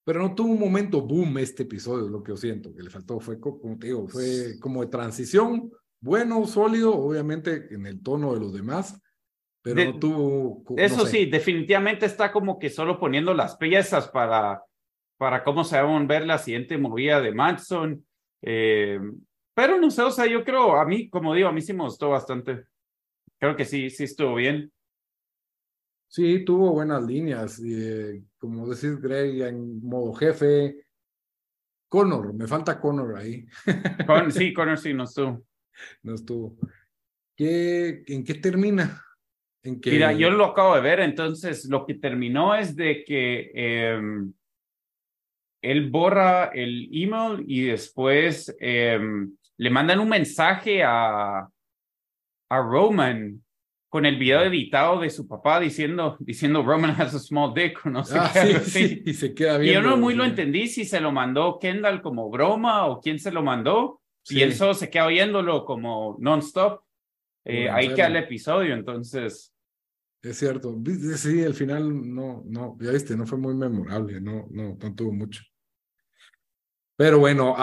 Pero 0.05 0.21
no 0.23 0.35
tuvo 0.35 0.53
un 0.53 0.61
momento 0.61 1.03
boom 1.03 1.39
este 1.39 1.65
episodio, 1.65 2.09
lo 2.09 2.23
que 2.23 2.31
yo 2.33 2.37
siento, 2.37 2.73
que 2.75 2.83
le 2.83 2.91
faltó, 2.91 3.19
fue 3.19 3.41
como 3.41 3.77
te 3.79 3.89
digo, 3.89 4.07
fue 4.09 4.59
como 4.61 4.83
de 4.83 4.87
transición, 4.89 5.71
bueno, 6.01 6.47
sólido, 6.47 6.95
obviamente 6.95 7.67
en 7.75 7.87
el 7.87 8.01
tono 8.03 8.33
de 8.35 8.41
los 8.41 8.53
demás, 8.55 9.03
pero 9.63 9.77
De- 9.77 9.87
no 9.87 9.99
tuvo... 9.99 10.65
no 10.71 10.77
Eso 10.77 11.05
sé. 11.07 11.11
sí, 11.11 11.27
definitivamente 11.27 12.07
está 12.07 12.31
como 12.31 12.59
que 12.59 12.71
solo 12.71 13.01
poniendo 13.01 13.35
las 13.35 13.57
piezas 13.57 14.09
para, 14.09 14.63
para 15.19 15.43
cómo 15.43 15.65
se 15.65 15.81
va 15.81 15.97
a 15.97 16.05
ver 16.05 16.25
la 16.25 16.39
siguiente 16.39 16.79
movida 16.79 17.21
de 17.21 17.33
Manson. 17.33 18.07
Eh, 18.43 19.01
pero 19.57 19.81
no 19.81 19.91
sé, 19.91 20.03
o 20.03 20.11
sea, 20.11 20.27
yo 20.27 20.45
creo, 20.45 20.77
a 20.77 20.85
mí, 20.85 21.09
como 21.09 21.33
digo, 21.33 21.49
a 21.49 21.53
mí 21.53 21.63
sí 21.63 21.73
me 21.73 21.85
gustó 21.85 22.11
bastante. 22.11 22.67
Creo 23.39 23.57
que 23.57 23.65
sí, 23.65 23.89
sí 23.89 24.05
estuvo 24.05 24.35
bien. 24.35 24.71
Sí, 26.09 26.45
tuvo 26.45 26.73
buenas 26.73 27.03
líneas, 27.03 27.59
eh, 27.65 28.23
como 28.37 28.69
decís, 28.69 29.01
Greg, 29.01 29.41
en 29.41 29.83
modo 29.83 30.13
jefe. 30.13 30.77
Connor, 31.89 32.35
me 32.35 32.47
falta 32.47 32.79
Connor 32.79 33.17
ahí, 33.17 33.47
Con, 34.07 34.31
sí, 34.31 34.53
Connor 34.55 34.77
sí 34.77 34.93
no 34.93 35.05
estuvo. 35.05 35.43
no 36.03 36.15
estuvo. 36.15 36.55
¿Qué, 37.35 38.03
¿En 38.09 38.25
qué 38.25 38.35
termina? 38.35 39.03
En 39.63 39.81
que, 39.81 39.91
Mira, 39.93 40.13
yo 40.13 40.29
lo 40.29 40.45
acabo 40.45 40.75
de 40.75 40.83
ver, 40.83 41.01
entonces 41.01 41.65
lo 41.65 41.87
que 41.87 41.95
terminó 41.95 42.55
es 42.55 42.77
de 42.77 43.05
que 43.05 43.53
eh, 43.55 44.01
él 45.63 45.91
borra 45.91 46.51
el 46.53 46.91
email 46.93 47.43
y 47.47 47.63
después 47.63 48.55
eh, 48.61 49.01
le 49.59 49.71
mandan 49.71 50.01
un 50.01 50.09
mensaje 50.09 50.83
a, 50.85 51.39
a 52.51 52.59
Roman 52.61 53.43
con 53.89 54.05
el 54.05 54.19
video 54.19 54.43
editado 54.43 55.01
de 55.01 55.09
su 55.11 55.27
papá 55.27 55.59
diciendo, 55.61 56.17
diciendo 56.21 56.63
Roman 56.63 56.91
has 57.01 57.15
a 57.15 57.19
small 57.19 57.55
dick 57.55 57.85
no 57.87 58.05
sé 58.05 58.19
Ah, 58.19 58.31
qué. 58.33 58.59
sí, 58.61 58.71
sí, 58.89 59.03
y 59.07 59.15
se 59.15 59.33
queda 59.35 59.57
Y 59.57 59.61
bien. 59.61 59.75
yo 59.75 59.83
no 59.83 59.97
muy 59.97 60.15
lo 60.15 60.25
entendí 60.25 60.67
si 60.69 60.85
se 60.85 61.01
lo 61.01 61.13
mandó 61.13 61.59
Kendall 61.59 62.03
como 62.03 62.29
broma 62.29 62.87
o 62.87 63.01
quién 63.01 63.19
se 63.19 63.31
lo 63.33 63.43
mandó. 63.43 64.01
Sí. 64.23 64.39
Y 64.39 64.43
él 64.43 64.55
solo 64.55 64.75
se 64.75 64.91
queda 64.91 65.07
oyéndolo 65.07 65.65
como 65.65 66.17
non-stop. 66.19 66.83
Eh, 67.45 67.71
ahí 67.71 67.95
queda 67.95 68.09
el 68.09 68.17
episodio, 68.17 68.75
entonces. 68.75 69.55
Es 70.21 70.37
cierto. 70.37 70.77
Sí, 71.17 71.45
al 71.45 71.55
final 71.55 72.13
no, 72.13 72.43
no, 72.45 72.77
ya 72.81 72.91
viste, 72.91 73.17
no 73.17 73.25
fue 73.25 73.39
muy 73.39 73.55
memorable, 73.55 74.21
no, 74.21 74.47
no, 74.51 74.77
no 74.83 74.95
tuvo 74.97 75.13
mucho. 75.13 75.43
Pero 76.97 77.19
bueno, 77.19 77.55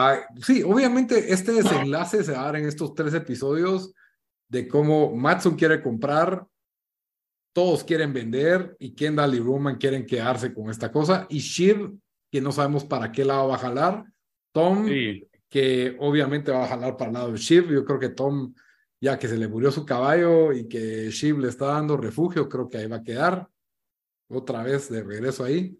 sí, 0.45 0.61
obviamente 0.63 1.33
este 1.33 1.53
desenlace 1.53 2.23
se 2.23 2.33
va 2.33 2.41
a 2.41 2.45
dar 2.45 2.55
en 2.57 2.67
estos 2.67 2.93
tres 2.93 3.13
episodios 3.15 3.93
de 4.47 4.67
cómo 4.67 5.15
Matson 5.15 5.55
quiere 5.55 5.81
comprar, 5.81 6.45
todos 7.51 7.83
quieren 7.83 8.13
vender 8.13 8.75
y 8.79 8.93
Kendall 8.93 9.35
y 9.35 9.39
Roman 9.39 9.77
quieren 9.77 10.05
quedarse 10.05 10.53
con 10.53 10.69
esta 10.69 10.91
cosa 10.91 11.25
y 11.29 11.39
Shiv, 11.39 11.91
que 12.31 12.41
no 12.41 12.51
sabemos 12.51 12.85
para 12.85 13.11
qué 13.11 13.25
lado 13.25 13.47
va 13.47 13.55
a 13.55 13.59
jalar, 13.59 14.05
Tom, 14.51 14.87
Sí. 14.87 15.27
que 15.49 15.95
obviamente 15.99 16.51
va 16.51 16.65
a 16.65 16.67
jalar 16.67 16.97
para 16.97 17.09
el 17.09 17.13
lado 17.13 17.31
de 17.31 17.37
Shiv. 17.37 17.69
Yo 17.71 17.85
creo 17.85 17.99
que 17.99 18.09
Tom, 18.09 18.53
ya 19.01 19.17
que 19.17 19.27
se 19.27 19.37
le 19.37 19.47
murió 19.47 19.71
su 19.71 19.85
caballo 19.85 20.51
y 20.51 20.67
que 20.67 21.09
Shiv 21.09 21.39
le 21.39 21.49
está 21.49 21.67
dando 21.67 21.97
refugio, 21.97 22.49
creo 22.49 22.69
que 22.69 22.77
ahí 22.77 22.87
va 22.87 22.97
a 22.97 23.03
quedar 23.03 23.47
otra 24.29 24.63
vez 24.63 24.89
de 24.89 25.03
regreso 25.03 25.43
ahí. 25.43 25.77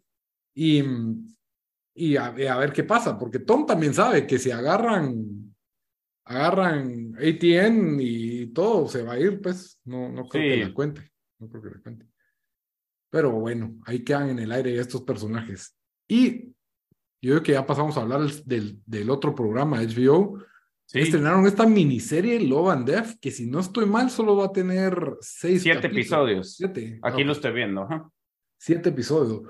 Y, 0.56 0.84
y 1.96 2.16
a, 2.18 2.32
ver 2.32 2.74
qué 2.74 2.84
pasa, 2.84 3.18
porque 3.18 3.40
Tom 3.40 3.66
también 3.66 3.94
sabe 3.94 4.26
que 4.26 4.40
si 4.40 4.50
agarran, 4.52 5.54
agarran 6.26 7.16
ATN 7.18 7.98
y 8.00 8.48
todo, 8.48 8.88
se 8.88 9.04
va 9.04 9.14
a 9.14 9.20
ir, 9.20 9.42
pues 9.42 9.80
no, 9.86 10.10
no 10.10 10.28
creo 10.28 10.56
que 10.60 10.66
la 10.66 10.74
cuente. 10.74 11.12
No 11.40 11.50
creo 11.50 11.62
que 11.64 11.70
la 11.70 11.82
cuente. 11.82 12.06
Pero 13.12 13.32
bueno, 13.32 13.76
ahí 13.86 14.04
quedan 14.04 14.30
en 14.30 14.40
el 14.40 14.52
aire 14.52 14.78
estos 14.80 15.02
personajes. 15.04 15.76
Y 16.08 16.46
yo 17.22 17.32
creo 17.32 17.44
que 17.44 17.52
ya 17.54 17.66
pasamos 17.66 17.96
a 17.98 18.02
hablar 18.02 18.22
del, 18.22 18.44
del, 18.46 18.80
del 18.86 19.10
otro 19.10 19.36
programa, 19.36 19.82
HBO. 19.82 20.40
Sí. 20.86 21.00
Estrenaron 21.00 21.46
esta 21.46 21.66
miniserie 21.66 22.40
Love 22.42 22.70
and 22.72 22.88
Death, 22.90 23.20
que 23.22 23.32
si 23.32 23.46
no 23.46 23.60
estoy 23.60 23.86
mal, 23.86 24.10
solo 24.10 24.36
va 24.36 24.46
a 24.46 24.52
tener 24.52 25.16
seis 25.22 25.62
Siete 25.62 25.82
capítulos. 25.82 26.06
episodios. 26.06 26.56
Siete. 26.56 27.00
Aquí 27.02 27.22
Ah, 27.22 27.26
lo 27.26 27.32
estoy 27.32 27.54
viendo. 27.54 27.84
ajá. 27.84 28.10
siete 28.58 28.90
episodios. 28.90 29.42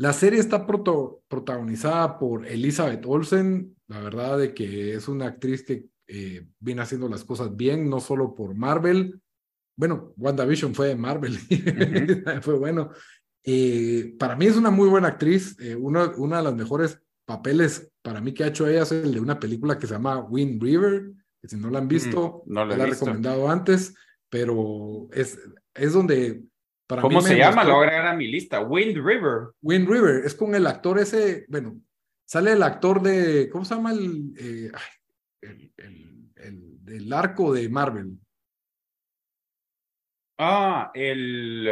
La 0.00 0.14
serie 0.14 0.40
está 0.40 0.66
proto- 0.66 1.20
protagonizada 1.28 2.18
por 2.18 2.46
Elizabeth 2.46 3.04
Olsen, 3.06 3.76
la 3.86 4.00
verdad 4.00 4.38
de 4.38 4.54
que 4.54 4.94
es 4.94 5.08
una 5.08 5.26
actriz 5.26 5.62
que 5.62 5.84
eh, 6.08 6.46
viene 6.58 6.80
haciendo 6.80 7.06
las 7.06 7.22
cosas 7.22 7.54
bien, 7.54 7.90
no 7.90 8.00
solo 8.00 8.34
por 8.34 8.54
Marvel. 8.54 9.20
Bueno, 9.76 10.14
WandaVision 10.16 10.74
fue 10.74 10.88
de 10.88 10.96
Marvel, 10.96 11.38
fue 12.42 12.54
bueno. 12.54 12.90
Eh, 13.44 14.14
para 14.18 14.36
mí 14.36 14.46
es 14.46 14.56
una 14.56 14.70
muy 14.70 14.88
buena 14.88 15.08
actriz, 15.08 15.54
eh, 15.60 15.76
una, 15.76 16.06
una 16.16 16.38
de 16.38 16.44
las 16.44 16.54
mejores 16.54 16.98
papeles 17.26 17.92
para 18.00 18.22
mí 18.22 18.32
que 18.32 18.44
ha 18.44 18.48
hecho 18.48 18.66
ella 18.66 18.84
es 18.84 18.92
el 18.92 19.12
de 19.12 19.20
una 19.20 19.38
película 19.38 19.78
que 19.78 19.86
se 19.86 19.92
llama 19.92 20.20
Wind 20.20 20.62
River, 20.62 21.12
que 21.42 21.48
si 21.48 21.56
no 21.56 21.68
la 21.68 21.78
han 21.78 21.88
visto, 21.88 22.42
Mm, 22.46 22.52
no 22.54 22.64
la 22.64 22.74
he 22.74 22.78
la 22.78 22.84
he 22.84 22.90
recomendado 22.90 23.50
antes, 23.50 23.94
pero 24.30 25.08
es, 25.12 25.38
es 25.74 25.92
donde 25.92 26.42
para 26.90 27.02
¿Cómo 27.02 27.20
se 27.20 27.36
llama? 27.36 27.62
Lo 27.62 27.76
voy 27.76 27.84
a 27.84 27.88
agregar 27.88 28.06
a 28.08 28.16
mi 28.16 28.26
lista. 28.26 28.60
Wind 28.60 28.96
River. 28.96 29.50
Wind 29.62 29.88
River, 29.88 30.24
es 30.24 30.34
con 30.34 30.54
el 30.56 30.66
actor 30.66 30.98
ese, 30.98 31.46
bueno, 31.48 31.80
sale 32.26 32.52
el 32.52 32.62
actor 32.64 33.00
de, 33.00 33.48
¿cómo 33.48 33.64
se 33.64 33.74
llama 33.76 33.92
el, 33.92 34.32
eh, 34.38 34.70
el, 35.40 35.72
el, 35.76 36.78
el- 36.88 37.12
arco 37.12 37.52
de 37.52 37.68
Marvel? 37.68 38.18
Ah, 40.38 40.90
el, 40.94 41.68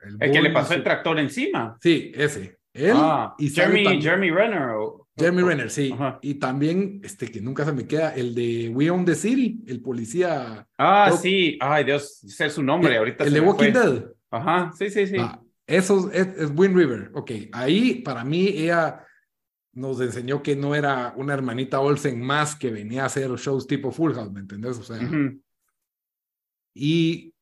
El, 0.00 0.18
que 0.32 0.40
le 0.42 0.50
pasó 0.50 0.74
el 0.74 0.82
tractor 0.82 1.18
encima. 1.18 1.76
Sí, 1.80 2.10
ese. 2.14 2.58
Él 2.72 2.92
ah, 2.94 3.34
y 3.38 3.50
Jeremy, 3.50 3.84
también- 3.84 4.02
Jeremy 4.02 4.30
Renner. 4.30 4.62
o- 4.76 5.06
Jeremy 5.16 5.42
o- 5.42 5.48
Renner, 5.48 5.70
sí. 5.70 5.90
Ajá. 5.92 6.18
Y 6.22 6.34
también, 6.36 7.00
este 7.04 7.30
que 7.30 7.40
nunca 7.42 7.64
se 7.66 7.72
me 7.72 7.86
queda, 7.86 8.14
el 8.14 8.34
de 8.34 8.70
We 8.70 8.88
Own 8.90 9.04
the 9.04 9.14
City, 9.14 9.62
el 9.66 9.82
policía. 9.82 10.66
Ah, 10.78 11.10
sí. 11.20 11.58
Ay, 11.60 11.84
Dios, 11.84 12.18
sé 12.20 12.48
su 12.48 12.62
nombre. 12.62 12.96
Ahorita 12.96 13.24
el 13.24 13.30
se 13.30 13.40
de 13.40 13.46
Walking 13.46 13.72
fue. 13.72 13.80
Dead. 13.82 14.04
Ajá, 14.32 14.72
sí, 14.76 14.88
sí, 14.90 15.06
sí. 15.06 15.16
Ah, 15.18 15.40
eso 15.66 16.10
es, 16.10 16.26
es 16.26 16.50
Wind 16.56 16.74
River. 16.74 17.10
Ok, 17.14 17.30
ahí 17.52 18.02
para 18.02 18.24
mí 18.24 18.48
ella 18.48 19.06
nos 19.74 20.00
enseñó 20.00 20.42
que 20.42 20.56
no 20.56 20.74
era 20.74 21.14
una 21.16 21.34
hermanita 21.34 21.80
Olsen 21.80 22.20
más 22.20 22.56
que 22.56 22.70
venía 22.70 23.02
a 23.02 23.06
hacer 23.06 23.30
shows 23.32 23.66
tipo 23.66 23.92
Full 23.92 24.14
House, 24.14 24.32
¿me 24.32 24.40
entendés? 24.40 24.78
O 24.78 24.82
sea, 24.82 24.98
y 26.74 27.34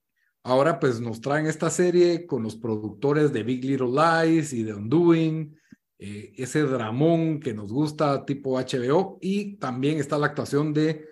ahora 0.42 0.78
pues 0.80 1.00
nos 1.00 1.20
traen 1.20 1.46
esta 1.46 1.70
serie 1.70 2.26
con 2.26 2.42
los 2.42 2.56
productores 2.56 3.32
de 3.32 3.42
Big 3.44 3.64
Little 3.64 3.90
Lies 3.90 4.52
y 4.52 4.64
de 4.64 4.74
Undoing, 4.74 5.56
eh, 5.98 6.32
ese 6.36 6.62
dramón 6.62 7.40
que 7.40 7.54
nos 7.54 7.72
gusta 7.72 8.24
tipo 8.24 8.58
HBO 8.58 9.18
y 9.20 9.56
también 9.56 9.98
está 9.98 10.18
la 10.18 10.26
actuación 10.26 10.72
de, 10.72 11.06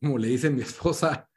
como 0.00 0.18
le 0.18 0.28
dice 0.28 0.50
mi 0.50 0.62
esposa, 0.62 1.28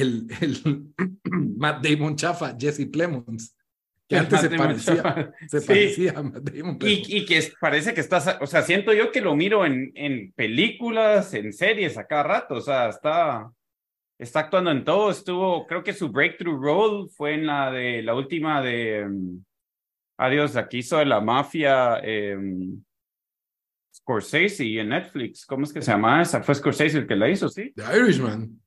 el, 0.00 0.26
el 0.40 0.92
Matt 1.56 1.84
Damon 1.84 2.16
chafa, 2.16 2.56
Jesse 2.58 2.86
Plemons, 2.90 3.56
que 4.08 4.16
antes 4.16 4.40
se 4.40 4.50
parecía, 4.50 4.96
Chafa. 5.02 5.32
se 5.48 5.60
Sí. 5.60 5.66
parecía 5.66 6.12
a 6.16 6.22
Matt 6.22 6.42
Damon. 6.50 6.78
pero- 6.78 6.90
Y, 6.92 7.02
y 7.08 7.24
que 7.24 7.42
parece 7.60 7.94
que 7.94 8.00
estás, 8.00 8.36
o 8.40 8.46
sea, 8.46 8.62
siento 8.62 8.92
yo 8.92 9.10
que 9.10 9.20
lo 9.20 9.34
miro 9.34 9.64
en, 9.64 9.92
en 9.94 10.32
películas, 10.32 11.32
en 11.34 11.52
series 11.52 11.96
a 11.96 12.06
cada 12.06 12.22
rato, 12.24 12.54
o 12.56 12.60
sea, 12.60 12.88
está, 12.90 13.50
está 14.18 14.40
actuando 14.40 14.70
en 14.70 14.84
todo, 14.84 15.10
estuvo, 15.10 15.66
creo 15.66 15.82
que 15.82 15.92
su 15.94 16.10
breakthrough 16.10 16.62
role 16.62 17.08
fue 17.16 17.34
en 17.34 17.46
la 17.46 17.70
de, 17.70 18.02
la 18.02 18.14
última 18.14 18.60
de, 18.62 19.04
um, 19.06 19.42
adiós, 20.18 20.54
aquí 20.56 20.78
hizo 20.78 20.98
de 20.98 21.06
la 21.06 21.20
mafia, 21.20 21.98
em, 22.02 22.82
Scorsese 23.96 24.80
en 24.80 24.88
Netflix, 24.90 25.46
¿cómo 25.46 25.64
es 25.64 25.72
que 25.72 25.80
se 25.80 25.90
llama 25.92 26.20
esa? 26.20 26.42
Fue 26.42 26.54
Scorsese 26.54 26.98
el 26.98 27.06
que 27.06 27.14
la 27.16 27.28
hizo, 27.30 27.48
¿sí? 27.48 27.72
The 27.74 27.84
Irishman, 27.98 28.60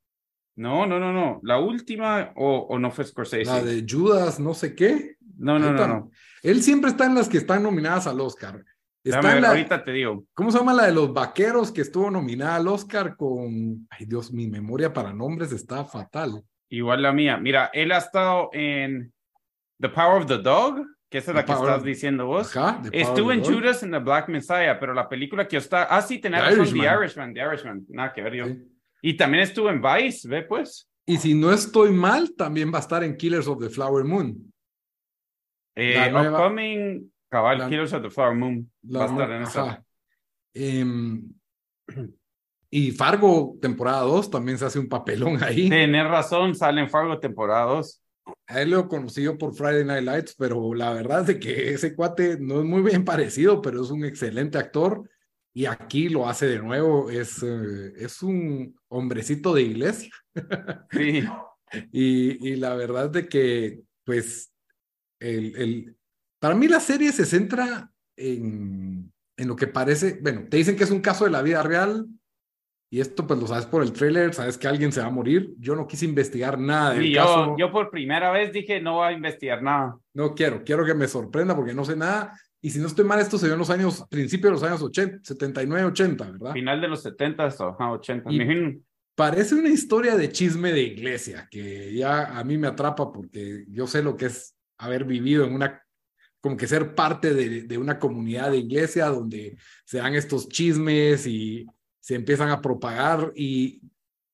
No, 0.58 0.88
no, 0.88 1.00
no, 1.00 1.14
no, 1.14 1.40
la 1.44 1.60
última, 1.60 2.34
o, 2.36 2.66
o 2.70 2.80
no 2.80 2.90
fue 2.90 3.06
Scorsese. 3.06 3.46
la 3.46 3.64
de 3.64 3.86
Judas, 3.88 4.40
no 4.40 4.56
sé 4.56 4.74
qué. 4.74 5.16
No, 5.38 5.60
no, 5.60 5.72
no, 5.72 5.88
no. 5.88 6.12
Él 6.42 6.64
siempre 6.64 6.90
está 6.90 7.06
en 7.06 7.14
las 7.14 7.30
que 7.30 7.38
están 7.38 7.62
nominadas 7.62 8.08
al 8.08 8.20
Oscar. 8.20 8.64
Está 9.04 9.36
en 9.36 9.42
la, 9.44 9.50
ahorita 9.50 9.84
te 9.84 9.92
digo. 9.92 10.26
¿Cómo 10.34 10.52
se 10.52 10.58
llama 10.58 10.74
la 10.74 10.88
de 10.88 10.94
los 10.94 11.14
vaqueros 11.14 11.72
que 11.72 11.82
estuvo 11.82 12.10
nominada 12.10 12.56
al 12.56 12.68
Oscar 12.68 13.16
con... 13.16 13.88
Ay 13.90 14.06
Dios, 14.08 14.34
mi 14.34 14.48
memoria 14.48 14.92
para 14.92 15.14
nombres 15.14 15.52
está 15.52 15.86
fatal. 15.86 16.44
Igual 16.70 17.04
la 17.04 17.14
mía. 17.14 17.38
Mira, 17.38 17.70
él 17.72 17.92
ha 17.92 18.00
estado 18.00 18.50
en 18.52 19.14
The 19.80 19.90
Power 19.90 20.24
of 20.24 20.26
the 20.26 20.40
Dog, 20.40 20.86
que 21.10 21.20
esa 21.20 21.32
es 21.32 21.36
The 21.36 21.42
la 21.42 21.46
que 21.46 21.52
estás 21.52 21.84
diciendo 21.84 22.26
vos. 22.26 22.58
Ajá, 22.58 22.82
Estuvo 22.92 23.32
en. 23.32 23.44
Judas 23.44 23.84
and 23.84 23.94
the 23.94 24.00
Black 24.00 24.28
Messiah, 24.28 24.80
pero 24.80 24.94
la 24.94 25.08
película 25.08 25.48
que 25.48 25.58
está. 25.58 25.84
Ah, 25.84 26.02
sí, 26.02 26.18
tenés 26.18 26.44
The 26.44 26.54
Irishman. 26.54 27.00
Irishman, 27.00 27.34
The 27.36 27.40
Irishman. 27.42 27.86
Nada 27.90 28.12
que 28.12 28.22
ver 28.24 28.34
yo. 28.34 28.46
Sí. 28.48 28.77
Y 29.08 29.16
también 29.16 29.44
estuvo 29.44 29.70
en 29.70 29.82
Vice, 29.82 30.28
ve 30.28 30.44
pues. 30.44 30.90
Y 31.06 31.16
si 31.16 31.34
no 31.34 31.54
estoy 31.54 31.92
mal, 31.94 32.34
también 32.36 32.74
va 32.74 32.80
a 32.80 32.82
estar 32.82 33.06
en 33.06 33.16
Killers 33.16 33.48
of 33.48 33.60
the 33.62 33.70
Flower 33.70 34.04
Moon. 34.04 34.52
Eh, 35.76 35.94
La 35.96 36.10
nueva- 36.10 36.40
Upcoming, 36.40 37.10
Cabal, 37.30 37.58
la- 37.60 37.70
Killers 37.70 37.94
of 37.94 38.02
the 38.02 38.10
Flower 38.10 38.36
Moon. 38.36 38.70
La 38.82 39.00
va 39.00 39.06
a 39.06 39.08
estar 39.10 39.32
en 39.32 39.42
esa. 39.44 39.86
Em, 40.54 41.24
Y 42.70 42.92
Fargo, 42.92 43.58
temporada 43.62 44.02
2, 44.02 44.30
también 44.30 44.58
se 44.58 44.66
hace 44.66 44.78
un 44.78 44.90
papelón 44.90 45.42
ahí. 45.42 45.70
Tienes 45.70 46.04
razón, 46.06 46.54
sale 46.54 46.82
en 46.82 46.90
Fargo 46.90 47.18
temporada 47.18 47.64
2. 47.76 48.04
A 48.48 48.62
él 48.62 48.72
lo 48.72 48.90
conocí 48.90 49.24
yo 49.24 49.38
por 49.38 49.54
Friday 49.56 49.86
Night 49.86 50.04
Lights, 50.04 50.36
pero 50.38 50.74
la 50.74 50.92
verdad 50.92 51.22
es 51.22 51.28
de 51.28 51.40
que 51.40 51.72
ese 51.74 51.96
cuate 51.96 52.38
no 52.42 52.60
es 52.60 52.66
muy 52.66 52.82
bien 52.82 53.06
parecido, 53.06 53.62
pero 53.62 53.82
es 53.82 53.90
un 53.90 54.04
excelente 54.04 54.58
actor. 54.58 55.10
Y 55.58 55.66
aquí 55.66 56.08
lo 56.08 56.30
hace 56.30 56.46
de 56.46 56.60
nuevo, 56.60 57.10
es, 57.10 57.42
eh, 57.42 57.92
es 57.98 58.22
un 58.22 58.76
hombrecito 58.90 59.56
de 59.56 59.64
iglesia. 59.64 60.12
Sí. 60.92 61.24
y, 61.92 62.48
y 62.50 62.56
la 62.58 62.76
verdad 62.76 63.08
es 63.08 63.12
de 63.12 63.28
que, 63.28 63.82
pues, 64.06 64.54
el, 65.20 65.56
el, 65.56 65.98
para 66.40 66.54
mí 66.54 66.68
la 66.68 66.80
serie 66.80 67.12
se 67.12 67.26
centra 67.26 67.92
en, 68.16 69.12
en 69.36 69.48
lo 69.48 69.56
que 69.56 69.66
parece, 69.66 70.20
bueno, 70.22 70.46
te 70.48 70.58
dicen 70.58 70.76
que 70.76 70.84
es 70.84 70.92
un 70.92 71.02
caso 71.02 71.26
de 71.26 71.32
la 71.32 71.42
vida 71.42 71.64
real, 71.64 72.06
y 72.92 73.00
esto 73.02 73.26
pues 73.26 73.40
lo 73.40 73.48
sabes 73.48 73.66
por 73.66 73.82
el 73.82 73.94
trailer, 73.94 74.36
sabes 74.36 74.60
que 74.60 74.68
alguien 74.68 74.92
se 74.92 75.02
va 75.02 75.08
a 75.08 75.12
morir. 75.12 75.56
Yo 75.58 75.76
no 75.76 75.88
quise 75.88 76.06
investigar 76.06 76.60
nada 76.60 76.94
del 76.94 77.08
Y 77.08 77.16
yo, 77.16 77.22
caso. 77.22 77.56
yo 77.58 77.72
por 77.72 77.90
primera 77.90 78.30
vez 78.32 78.54
dije, 78.54 78.80
no 78.80 78.98
voy 78.98 79.08
a 79.08 79.12
investigar 79.12 79.64
nada. 79.64 79.98
No 80.14 80.36
quiero, 80.36 80.64
quiero 80.64 80.86
que 80.86 80.94
me 80.94 81.08
sorprenda 81.08 81.56
porque 81.56 81.74
no 81.74 81.84
sé 81.84 81.96
nada. 81.96 82.40
Y 82.68 82.70
si 82.70 82.80
no 82.80 82.88
estoy 82.88 83.06
mal, 83.06 83.18
esto 83.22 83.38
se 83.38 83.46
dio 83.46 83.54
en 83.54 83.60
los 83.60 83.70
años, 83.70 84.04
principios 84.10 84.50
de 84.50 84.52
los 84.52 84.64
años 84.64 84.82
80, 84.82 85.20
79, 85.24 85.86
80, 85.86 86.32
¿verdad? 86.32 86.52
Final 86.52 86.82
de 86.82 86.88
los 86.90 87.02
70 87.02 87.48
o 87.60 87.92
80. 87.94 88.30
Y-. 88.30 88.84
Parece 89.16 89.56
una 89.56 89.70
historia 89.70 90.18
de 90.18 90.30
chisme 90.34 90.74
de 90.74 90.82
iglesia 90.82 91.48
que 91.50 91.94
ya 91.94 92.38
a 92.38 92.44
mí 92.44 92.58
me 92.58 92.68
atrapa 92.68 93.10
porque 93.14 93.64
yo 93.70 93.88
sé 93.88 94.04
lo 94.04 94.18
que 94.18 94.26
es 94.26 94.54
haber 94.78 95.06
vivido 95.06 95.46
en 95.46 95.54
una, 95.54 95.82
como 96.42 96.58
que 96.58 96.68
ser 96.68 96.94
parte 96.94 97.34
de, 97.34 97.62
de 97.62 97.78
una 97.78 98.00
comunidad 98.00 98.52
de 98.52 98.58
iglesia 98.58 99.06
donde 99.06 99.58
se 99.86 100.00
dan 100.00 100.16
estos 100.16 100.50
chismes 100.50 101.26
y 101.26 101.66
se 102.02 102.16
empiezan 102.16 102.50
a 102.50 102.62
propagar 102.62 103.32
y, 103.34 103.82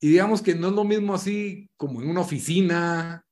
y 0.02 0.08
digamos 0.08 0.42
que 0.42 0.56
no 0.56 0.70
es 0.70 0.74
lo 0.74 0.86
mismo 0.86 1.14
así 1.14 1.70
como 1.78 2.02
en 2.02 2.10
una 2.10 2.22
oficina, 2.22 3.24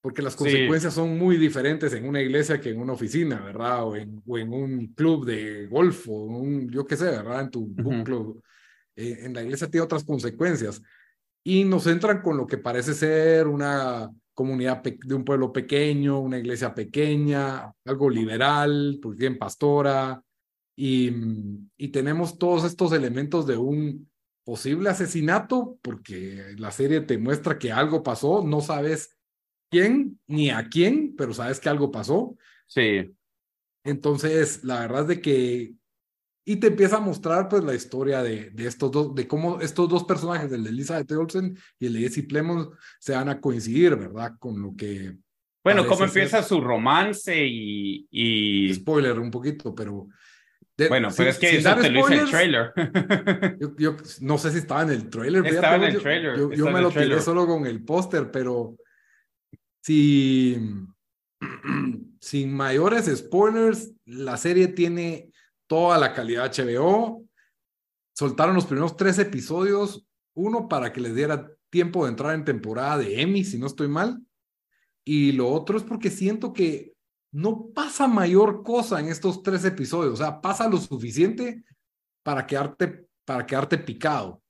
porque 0.00 0.22
las 0.22 0.32
Sí. 0.32 0.38
consecuencias 0.38 0.94
son 0.94 1.18
muy 1.18 1.36
diferentes 1.36 1.92
en 1.92 2.08
una 2.08 2.20
iglesia 2.20 2.60
que 2.60 2.70
en 2.70 2.80
una 2.80 2.94
oficina, 2.94 3.40
¿verdad? 3.40 3.84
O 3.84 3.96
en, 3.96 4.22
o 4.26 4.38
en 4.38 4.52
un 4.52 4.86
club 4.94 5.26
de 5.26 5.66
golf 5.66 6.08
o 6.08 6.12
un, 6.24 6.68
yo 6.70 6.86
qué 6.86 6.96
sé, 6.96 7.04
¿verdad? 7.04 7.42
En 7.42 7.50
tu 7.50 7.66
book 7.66 8.04
club. 8.04 8.42
Eh, 8.96 9.18
en 9.22 9.34
la 9.34 9.42
iglesia 9.42 9.68
tiene 9.68 9.84
otras 9.84 10.04
consecuencias. 10.04 10.82
Y 11.44 11.64
nos 11.64 11.86
entran 11.86 12.22
con 12.22 12.36
lo 12.36 12.46
que 12.46 12.58
parece 12.58 12.94
ser 12.94 13.46
una 13.46 14.10
comunidad 14.34 14.82
de 14.82 15.14
un 15.14 15.24
pueblo 15.24 15.52
pequeño, 15.52 16.20
una 16.20 16.38
iglesia 16.38 16.74
pequeña, 16.74 17.70
algo 17.84 18.08
liberal, 18.08 18.98
pues 19.02 19.16
bien 19.16 19.36
pastora, 19.38 20.22
y, 20.76 21.12
y 21.76 21.88
tenemos 21.88 22.38
todos 22.38 22.64
estos 22.64 22.92
elementos 22.92 23.46
de 23.46 23.58
un 23.58 24.08
posible 24.44 24.88
asesinato, 24.88 25.78
porque 25.82 26.54
la 26.56 26.70
serie 26.70 27.02
te 27.02 27.18
muestra 27.18 27.58
que 27.58 27.70
algo 27.70 28.02
pasó, 28.02 28.42
no 28.42 28.62
sabes 28.62 29.14
quién 29.70 30.18
ni 30.26 30.50
a 30.50 30.68
quién, 30.68 31.14
pero 31.16 31.32
sabes 31.32 31.60
que 31.60 31.68
algo 31.68 31.90
pasó. 31.90 32.36
Sí, 32.66 33.10
Entonces, 33.84 34.62
la 34.64 34.80
verdad 34.80 35.02
es 35.02 35.08
de 35.08 35.20
que, 35.20 35.72
y 36.44 36.56
te 36.56 36.68
empieza 36.68 36.96
a 36.96 37.00
mostrar 37.00 37.48
pues 37.48 37.62
la 37.64 37.74
historia 37.74 38.22
de, 38.22 38.50
de 38.50 38.66
estos 38.66 38.90
dos, 38.90 39.14
de 39.14 39.26
cómo 39.26 39.60
estos 39.60 39.88
dos 39.88 40.04
personajes, 40.04 40.50
el 40.52 40.64
de 40.64 40.70
Elizabeth 40.70 41.10
Olsen 41.12 41.56
y 41.78 41.86
el 41.86 41.94
de 41.94 42.00
Jesse 42.00 42.26
Plemons, 42.28 42.68
se 42.98 43.14
van 43.14 43.28
a 43.28 43.40
coincidir, 43.40 43.96
¿verdad? 43.96 44.32
Con 44.38 44.60
lo 44.60 44.74
que, 44.76 45.16
bueno, 45.64 45.84
cómo 45.84 45.98
ser. 45.98 46.08
empieza 46.08 46.42
su 46.42 46.60
romance 46.60 47.36
y... 47.46 48.06
y... 48.10 48.72
spoiler 48.74 49.18
un 49.18 49.30
poquito, 49.30 49.74
pero... 49.74 50.08
de- 50.76 50.88
Bueno, 50.88 51.10
sin- 51.10 51.18
pero 51.18 51.30
es 51.30 51.38
que 51.38 51.56
eso 51.56 51.76
te 51.76 51.90
lo 51.90 52.06
dice 52.06 52.22
el 52.22 52.30
trailer. 52.30 52.72
Yo, 53.60 53.76
yo 53.76 53.96
no 54.20 54.38
sé 54.38 54.50
si 54.50 54.58
estaba 54.58 54.82
en 54.82 54.90
el 54.90 55.08
trailer. 55.10 55.46
Estaba 55.46 55.76
en 55.76 55.82
el 55.84 55.92
yo- 55.94 56.00
trailer, 56.02 56.38
Yo, 56.38 56.52
yo 56.52 56.70
me 56.70 56.80
lo 56.80 56.90
tiré 56.90 57.20
solo 57.20 57.46
con 57.46 57.66
el 57.66 57.82
póster, 57.84 58.30
pero 58.30 58.76
si, 59.82 60.56
sin 62.20 62.54
mayores 62.54 63.06
spoilers, 63.16 63.92
la 64.04 64.36
serie 64.36 64.68
tiene 64.68 65.32
toda 65.66 65.98
la 65.98 66.12
calidad 66.12 66.52
HBO. 66.52 67.24
Soltaron 68.14 68.54
los 68.54 68.66
primeros 68.66 68.96
tres 68.96 69.18
episodios, 69.18 70.06
uno 70.34 70.68
para 70.68 70.92
que 70.92 71.00
les 71.00 71.14
diera 71.14 71.50
tiempo 71.70 72.04
de 72.04 72.10
entrar 72.10 72.34
en 72.34 72.44
temporada 72.44 72.98
de 72.98 73.22
Emmy, 73.22 73.44
si 73.44 73.58
no 73.58 73.66
estoy 73.66 73.88
mal. 73.88 74.20
Y 75.04 75.32
lo 75.32 75.48
otro 75.48 75.78
es 75.78 75.84
porque 75.84 76.10
siento 76.10 76.52
que 76.52 76.94
no 77.32 77.70
pasa 77.72 78.08
mayor 78.08 78.62
cosa 78.62 79.00
en 79.00 79.08
estos 79.08 79.42
tres 79.42 79.64
episodios. 79.64 80.14
O 80.14 80.16
sea, 80.16 80.40
pasa 80.40 80.68
lo 80.68 80.76
suficiente 80.78 81.64
para 82.22 82.46
quedarte, 82.46 83.06
para 83.24 83.46
quedarte 83.46 83.78
picado. 83.78 84.42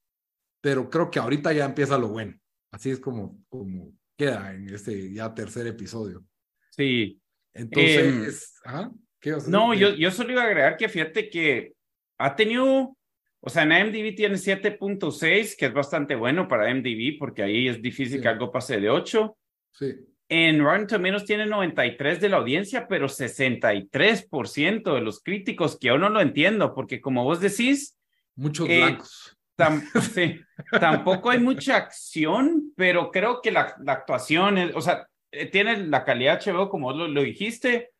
Pero 0.63 0.91
creo 0.91 1.11
que 1.11 1.19
ahorita 1.19 1.53
ya 1.53 1.65
empieza 1.67 1.99
lo 1.99 2.09
bueno. 2.09 2.39
Así 2.73 2.91
es 2.91 2.99
como, 2.99 3.39
como 3.49 3.93
queda 4.25 4.55
en 4.55 4.69
este 4.75 5.13
ya 5.13 5.33
tercer 5.35 5.67
episodio. 5.67 6.25
sí. 6.71 7.17
Entonces, 7.53 8.55
ajá, 8.65 8.93
¿qué 9.19 9.33
vas 9.33 9.47
a 9.49 9.51
No, 9.51 9.75
yo, 9.75 9.91
yo 9.95 10.11
solo 10.13 10.31
iba 10.33 10.43
a 10.43 10.47
agregar 10.47 10.77
que 10.77 10.89
fíjate 10.89 11.29
que 11.29 11.73
ha 12.19 12.37
tenido, 12.37 12.97
o 13.41 13.51
sea, 13.51 13.65
en 13.65 13.73
IMDb 13.73 14.15
tiene 14.15 14.37
7.6, 14.37 15.57
que 15.57 15.67
es 15.67 15.73
bastante 15.73 16.15
bueno 16.15 16.47
para 16.47 16.71
IMDb, 16.71 17.19
porque 17.19 17.43
ahí 17.43 17.67
es 17.69 17.83
difícil 17.83 18.19
Sí. 18.19 18.23
que 18.23 18.29
algo 18.29 18.53
pase 18.53 18.79
de 18.81 18.89
8. 18.89 19.37
Sí, 19.73 19.95
En 20.29 20.63
Rotten 20.63 20.87
Tomatoes 20.87 21.25
tiene 21.25 21.45
93 21.47 22.21
de 22.21 22.29
la 22.29 22.37
audiencia, 22.37 22.87
pero 22.87 23.09
63% 23.09 24.95
de 24.95 25.01
los 25.01 25.21
críticos, 25.23 25.77
que 25.77 25.89
yo 25.89 25.99
no 25.99 26.09
lo 26.09 26.21
entiendo, 26.21 26.73
porque 26.75 27.01
como 27.01 27.25
vos 27.25 27.41
decís, 27.41 27.99
muchos 28.37 28.69
Eh, 28.69 28.79
blancos. 28.79 29.37
Tam- 29.61 29.83
sí, 30.15 30.41
tampoco 30.79 31.31
hay 31.31 31.39
mucha 31.39 31.77
acción, 31.77 32.73
pero 32.77 33.11
creo 33.11 33.41
que 33.41 33.51
la, 33.51 33.75
la 33.83 33.93
actuación, 33.93 34.59
es, 34.59 34.75
o 34.75 34.81
sea, 34.81 35.07
eh, 35.33 35.47
tiene 35.47 35.87
la 35.87 36.05
calidad 36.05 36.41
HBO, 36.45 36.69
como 36.69 36.93
lo, 36.93 37.07
lo 37.09 37.23
dijiste, 37.23 37.91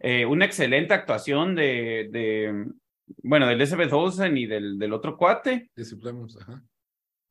eh, 0.00 0.24
una 0.24 0.44
excelente 0.44 0.94
actuación 0.94 1.54
de, 1.54 2.08
de, 2.10 2.66
bueno, 3.22 3.46
de 3.46 3.54
Elizabeth 3.54 3.92
Olsen 3.92 4.36
y 4.36 4.46
del, 4.46 4.78
del 4.78 4.92
otro 4.92 5.16
cuate. 5.16 5.70
Ajá. 6.40 6.62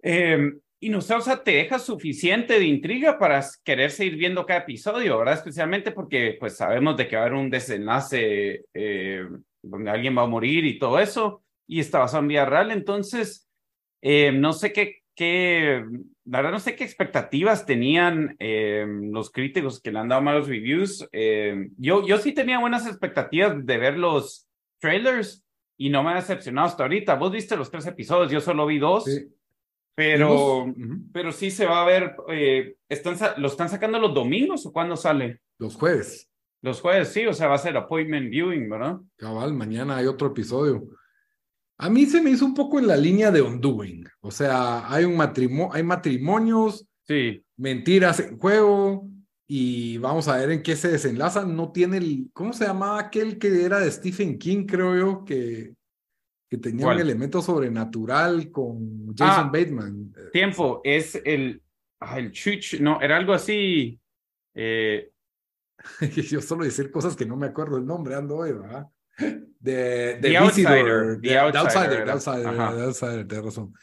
Eh, 0.04 0.52
y 0.80 0.90
no 0.90 1.02
sé, 1.02 1.16
o 1.16 1.22
sea, 1.22 1.44
te 1.44 1.52
deja 1.54 1.80
suficiente 1.80 2.60
de 2.60 2.66
intriga 2.66 3.18
para 3.18 3.44
querer 3.64 3.90
seguir 3.90 4.16
viendo 4.16 4.46
cada 4.46 4.60
episodio, 4.60 5.18
¿verdad? 5.18 5.34
Especialmente 5.34 5.92
porque 5.92 6.38
pues 6.40 6.56
sabemos 6.56 6.96
de 6.98 7.08
que 7.08 7.16
va 7.16 7.24
a 7.24 7.26
haber 7.26 7.38
un 7.40 7.50
desenlace 7.50 8.64
eh, 8.76 9.26
donde 9.64 9.90
alguien 9.90 10.16
va 10.16 10.22
a 10.22 10.28
morir 10.28 10.66
y 10.66 10.78
todo 10.78 11.00
eso, 11.00 11.44
y 11.68 11.80
está 11.80 12.00
basado 12.00 12.22
en 12.22 12.28
vida 12.28 12.46
real, 12.46 12.70
entonces 12.70 13.47
eh, 14.02 14.32
no 14.32 14.54
sé 14.54 14.74
qué, 14.74 15.04
qué, 15.16 15.84
la 16.26 16.40
verdad 16.40 16.52
no 16.52 16.60
sé 16.60 16.76
qué 16.76 16.84
expectativas 16.84 17.66
tenían 17.66 18.36
eh, 18.40 18.86
los 18.88 19.32
críticos 19.32 19.82
que 19.82 19.92
le 19.92 20.00
han 20.00 20.10
dado 20.10 20.22
malos 20.22 20.48
reviews. 20.48 21.08
Eh, 21.12 21.70
yo, 21.78 22.06
yo 22.06 22.18
sí 22.18 22.34
tenía 22.34 22.60
buenas 22.60 22.86
expectativas 22.86 23.66
de 23.66 23.78
ver 23.78 23.98
los 23.98 24.48
trailers 24.80 25.44
y 25.78 25.90
no 25.90 26.04
me 26.04 26.12
ha 26.12 26.16
decepcionado 26.16 26.68
hasta 26.68 26.84
ahorita. 26.84 27.16
Vos 27.16 27.32
viste 27.32 27.58
los 27.58 27.72
tres 27.72 27.86
episodios, 27.88 28.32
yo 28.32 28.42
solo 28.42 28.66
vi 28.66 28.80
dos. 28.80 29.06
Sí. 29.06 29.28
Pero, 29.96 30.72
pero 31.12 31.32
sí 31.32 31.50
se 31.50 31.66
va 31.66 31.82
a 31.82 31.86
ver, 31.86 32.16
eh, 32.30 32.76
están, 32.88 33.18
¿lo 33.38 33.48
están 33.48 33.68
sacando 33.68 33.98
los 33.98 34.14
domingos 34.14 34.64
o 34.68 34.72
cuándo 34.72 34.96
sale? 34.96 35.42
Los 35.58 35.74
jueves. 35.76 36.30
Los 36.62 36.82
jueves, 36.82 37.08
sí, 37.08 37.26
o 37.26 37.34
sea, 37.34 37.48
va 37.48 37.56
a 37.56 37.58
ser 37.58 37.76
appointment 37.76 38.30
viewing, 38.30 38.70
¿verdad? 38.70 38.98
Cabal, 39.16 39.56
mañana 39.56 39.98
hay 39.98 40.06
otro 40.06 40.28
episodio. 40.28 40.84
A 41.80 41.90
mí 41.90 42.06
se 42.08 42.22
me 42.22 42.32
hizo 42.32 42.46
un 42.46 42.54
poco 42.54 42.80
en 42.80 42.88
la 42.88 42.98
línea 42.98 43.30
de 43.32 43.42
Undoing. 43.42 44.06
O 44.22 44.32
sea, 44.32 44.92
hay 44.92 45.06
un 45.06 45.16
matrimonio, 45.16 45.74
hay 45.74 45.84
matrimonios, 45.84 46.88
Sí, 47.04 47.42
mentiras 47.56 48.20
en 48.20 48.38
juego 48.38 49.08
y 49.48 49.98
vamos 49.98 50.28
a 50.28 50.36
ver 50.36 50.52
en 50.52 50.62
qué 50.62 50.76
se 50.76 50.90
desenlazan. 50.90 51.56
No 51.56 51.72
tiene 51.72 51.98
el, 51.98 52.30
¿cómo 52.34 52.52
se 52.52 52.66
llamaba 52.66 53.00
aquel 53.00 53.38
que 53.38 53.64
era 53.64 53.80
de 53.80 53.90
Stephen 53.90 54.38
King, 54.38 54.66
creo 54.66 54.98
yo, 54.98 55.24
que, 55.24 55.74
que 56.50 56.58
tenía 56.58 56.84
¿Cuál? 56.84 56.98
un 56.98 57.02
elemento 57.04 57.42
sobrenatural 57.42 58.52
con 58.52 59.16
Jason 59.16 59.46
Ah. 59.48 59.50
Bateman? 59.54 60.14
tiempo, 60.34 60.82
es 60.84 61.16
el, 61.24 61.62
ah, 62.02 62.20
el 62.20 62.32
chuch, 62.34 62.78
no, 62.82 63.00
era 63.00 63.16
algo 63.16 63.32
así, 63.32 63.98
eh, 64.54 65.10
yo 66.30 66.42
solo 66.42 66.66
decir 66.66 66.92
cosas 66.92 67.16
que 67.16 67.26
no 67.26 67.38
me 67.38 67.48
acuerdo 67.48 67.78
el 67.78 67.86
nombre, 67.86 68.16
ando 68.16 68.36
hoy, 68.36 68.52
¿verdad? 68.52 68.88
De, 69.60 70.16
de 70.16 70.18
The 70.22 70.38
Outsider, 70.38 71.18
de- 71.20 71.30
The 71.30 71.38
Outsider 71.40 72.10
Outsider, 72.10 73.28
tienes 73.28 73.46
razón. 73.46 73.74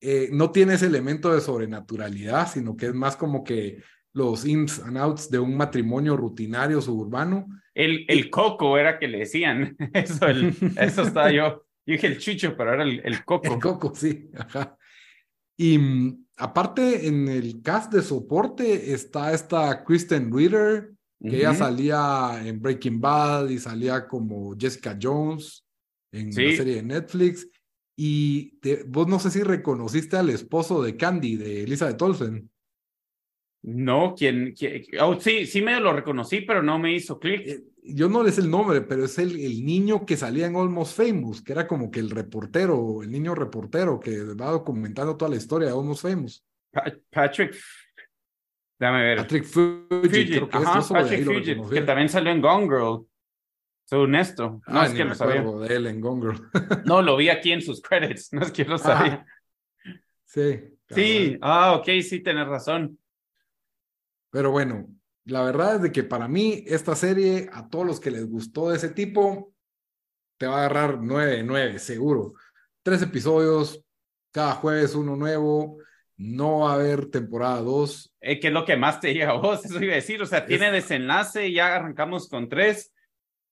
Eh, 0.00 0.28
no 0.32 0.50
tiene 0.50 0.74
ese 0.74 0.86
elemento 0.86 1.32
de 1.34 1.40
sobrenaturalidad, 1.40 2.48
sino 2.50 2.76
que 2.76 2.86
es 2.86 2.94
más 2.94 3.16
como 3.16 3.42
que 3.42 3.82
los 4.12 4.44
ins 4.44 4.78
and 4.80 4.98
outs 4.98 5.30
de 5.30 5.38
un 5.38 5.56
matrimonio 5.56 6.16
rutinario 6.16 6.80
suburbano. 6.80 7.46
el, 7.74 8.04
el 8.08 8.30
coco 8.30 8.78
era 8.78 8.98
que 8.98 9.08
le 9.08 9.18
decían, 9.20 9.76
eso, 9.92 10.26
el, 10.26 10.54
eso 10.78 11.02
está 11.02 11.30
yo, 11.30 11.64
yo 11.86 11.94
dije 11.94 12.06
el 12.06 12.18
chucho, 12.18 12.56
pero 12.56 12.74
era 12.74 12.82
el, 12.84 13.00
el 13.04 13.24
coco. 13.24 13.52
El 13.54 13.58
coco, 13.60 13.92
sí. 13.94 14.30
Ajá. 14.38 14.76
Y 15.56 15.78
mm, 15.78 16.26
aparte, 16.36 17.06
en 17.08 17.28
el 17.28 17.62
cast 17.62 17.92
de 17.92 18.02
soporte 18.02 18.92
está 18.92 19.32
esta 19.32 19.84
Kristen 19.84 20.30
Ritter, 20.32 20.90
que 21.30 21.36
ella 21.38 21.54
salía 21.54 22.40
en 22.44 22.60
Breaking 22.60 23.00
Bad 23.00 23.48
y 23.48 23.58
salía 23.58 24.06
como 24.06 24.54
Jessica 24.58 24.98
Jones 25.00 25.64
en 26.12 26.32
Sí. 26.32 26.50
la 26.50 26.56
serie 26.56 26.74
de 26.76 26.82
Netflix. 26.82 27.48
Y 27.96 28.58
vos 28.86 29.06
no 29.08 29.18
sé 29.18 29.30
si 29.30 29.42
reconociste 29.42 30.16
al 30.16 30.30
esposo 30.30 30.82
de 30.82 30.96
Candy, 30.96 31.36
de 31.36 31.62
Elisa 31.62 31.86
de 31.86 31.94
Tolsen. 31.94 32.50
No, 33.62 34.14
¿quién? 34.16 34.54
Oh, 35.00 35.18
sí, 35.18 35.46
sí 35.46 35.62
me 35.62 35.80
lo 35.80 35.92
reconocí, 35.94 36.42
pero 36.42 36.62
no 36.62 36.78
me 36.78 36.92
hizo 36.94 37.18
clic. 37.18 37.40
Eh, 37.46 37.64
yo 37.82 38.08
no 38.08 38.22
le 38.22 38.30
sé 38.30 38.42
el 38.42 38.50
nombre, 38.50 38.82
pero 38.82 39.04
es 39.04 39.18
el, 39.18 39.40
el 39.40 39.64
niño 39.64 40.04
que 40.04 40.16
salía 40.16 40.46
en 40.46 40.56
Almost 40.56 40.96
Famous, 40.96 41.40
que 41.40 41.52
era 41.52 41.66
como 41.66 41.90
que 41.90 42.00
el 42.00 42.10
reportero, 42.10 43.02
el 43.02 43.10
niño 43.10 43.34
reportero 43.34 43.98
que 44.00 44.22
va 44.34 44.50
documentando 44.50 45.16
toda 45.16 45.30
la 45.30 45.36
historia 45.36 45.68
de 45.68 45.74
Almost 45.74 46.02
Famous. 46.02 46.44
Patrick, 47.10 47.54
déjame 48.84 49.02
ver. 49.02 49.16
Patrick 49.18 49.44
Fugit, 49.44 50.28
creo 50.28 50.48
que 50.48 50.58
Ajá, 50.58 50.82
Patrick 50.86 51.24
Fugit, 51.24 51.70
que 51.70 51.80
también 51.82 52.08
salió 52.08 52.30
en 52.30 52.40
Gone 52.40 52.64
Girl. 52.64 53.06
Soy 53.86 54.04
honesto, 54.04 54.62
no 54.66 54.80
ah, 54.80 54.86
es 54.86 54.92
que 54.92 55.04
lo 55.04 55.14
sabía. 55.14 55.42
de 55.42 55.74
él 55.74 55.86
en 55.86 56.00
Gone 56.00 56.20
Girl. 56.20 56.50
no, 56.86 57.02
lo 57.02 57.16
vi 57.16 57.28
aquí 57.28 57.52
en 57.52 57.62
sus 57.62 57.80
credits, 57.80 58.32
no 58.32 58.42
es 58.42 58.50
que 58.50 58.64
lo 58.64 58.78
sabía. 58.78 59.26
sí. 60.24 60.70
Sí, 60.90 61.38
ah, 61.40 61.72
ok, 61.76 61.86
sí, 62.02 62.22
tienes 62.22 62.46
razón. 62.46 62.98
Pero 64.30 64.50
bueno, 64.50 64.86
la 65.24 65.42
verdad 65.42 65.76
es 65.76 65.82
de 65.82 65.92
que 65.92 66.04
para 66.04 66.28
mí 66.28 66.62
esta 66.66 66.94
serie, 66.94 67.48
a 67.52 67.68
todos 67.68 67.86
los 67.86 68.00
que 68.00 68.10
les 68.10 68.28
gustó 68.28 68.68
de 68.68 68.76
ese 68.76 68.90
tipo, 68.90 69.54
te 70.36 70.46
va 70.46 70.56
a 70.56 70.58
agarrar 70.66 70.98
9 71.00 71.36
de 71.36 71.42
9, 71.42 71.78
seguro. 71.78 72.34
Tres 72.82 73.00
episodios, 73.00 73.82
cada 74.30 74.52
jueves 74.52 74.94
uno 74.94 75.16
nuevo, 75.16 75.78
no 76.16 76.60
va 76.60 76.72
a 76.72 76.74
haber 76.74 77.06
temporada 77.06 77.60
2. 77.60 78.14
Eh, 78.20 78.40
¿Qué 78.40 78.48
es 78.48 78.52
lo 78.52 78.64
que 78.64 78.76
más 78.76 79.00
te 79.00 79.12
llega 79.12 79.30
a 79.30 79.36
vos? 79.40 79.64
Eso 79.64 79.82
iba 79.82 79.92
a 79.92 79.96
decir, 79.96 80.22
o 80.22 80.26
sea, 80.26 80.46
tiene 80.46 80.70
desenlace, 80.70 81.52
ya 81.52 81.74
arrancamos 81.74 82.28
con 82.28 82.48
tres. 82.48 82.92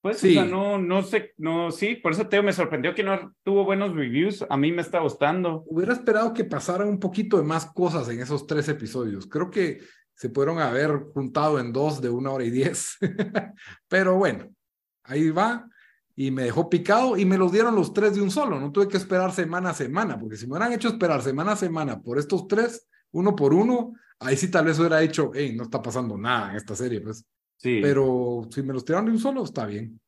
Pues, 0.01 0.18
sí. 0.18 0.37
o 0.37 0.40
sea, 0.40 0.44
no, 0.51 0.79
no 0.79 1.05
sé, 1.05 1.33
no, 1.37 1.70
sí, 1.70 1.94
por 1.94 2.11
eso 2.11 2.27
te 2.27 2.42
me 2.42 2.53
sorprendió 2.53 2.92
que 2.92 3.05
no 3.05 3.35
tuvo 3.44 3.64
buenos 3.64 3.94
reviews. 3.94 4.44
A 4.51 4.57
mí 4.57 4.72
me 4.72 4.83
está 4.83 4.98
gustando. 4.98 5.62
Hubiera 5.66 5.92
esperado 5.92 6.35
que 6.35 6.44
pasaran 6.44 6.88
un 6.88 6.98
poquito 6.98 7.37
de 7.37 7.44
más 7.44 7.66
cosas 7.66 8.09
en 8.09 8.20
esos 8.20 8.46
tres 8.48 8.68
episodios. 8.68 9.29
Creo 9.29 9.48
que 9.48 9.81
se 10.14 10.29
pudieron 10.29 10.59
haber 10.59 10.90
juntado 11.14 11.61
en 11.61 11.72
dos 11.72 12.01
de 12.01 12.11
una 12.11 12.33
hora 12.33 12.44
y 12.44 12.51
diez. 12.51 12.98
Pero 13.88 14.16
bueno, 14.16 14.53
ahí 15.05 15.31
va. 15.31 15.68
Y 16.14 16.31
me 16.31 16.44
dejó 16.44 16.68
picado 16.68 17.16
y 17.16 17.25
me 17.25 17.38
los 17.38 17.53
dieron 17.53 17.75
los 17.75 17.92
tres 17.92 18.14
de 18.14 18.20
un 18.20 18.31
solo. 18.31 18.61
No 18.61 18.70
tuve 18.70 18.88
que 18.88 18.96
esperar 18.96 19.33
semana 19.33 19.70
a 19.70 19.75
semana, 19.75 20.18
porque 20.18 20.37
si 20.37 20.46
me 20.46 20.53
hubieran 20.53 20.72
hecho 20.72 20.88
esperar 20.88 21.22
semana 21.22 21.53
a 21.53 21.57
semana 21.57 22.01
por 22.01 22.18
estos 22.18 22.46
tres, 22.46 22.87
uno 23.12 23.35
por 23.35 23.55
uno, 23.55 23.94
ahí 24.18 24.37
sí 24.37 24.51
tal 24.51 24.66
vez 24.66 24.79
hubiera 24.79 25.03
hecho, 25.03 25.31
hey, 25.35 25.55
no 25.57 25.64
está 25.64 25.81
pasando 25.81 26.16
nada 26.18 26.51
en 26.51 26.57
esta 26.57 26.75
serie, 26.77 27.01
pues. 27.01 27.25
Sí. 27.57 27.81
Pero 27.81 28.48
si 28.51 28.62
me 28.62 28.72
los 28.72 28.85
tiraron 28.85 29.07
de 29.07 29.12
un 29.12 29.18
solo, 29.18 29.44
está 29.44 29.66
bien. 29.66 30.01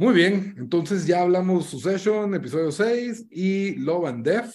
Muy 0.00 0.14
bien, 0.14 0.54
entonces 0.58 1.06
ya 1.06 1.22
hablamos 1.22 1.66
Succession, 1.66 2.32
episodio 2.32 2.70
6 2.70 3.26
y 3.32 3.74
Love 3.76 4.06
and 4.06 4.24
Death. 4.24 4.54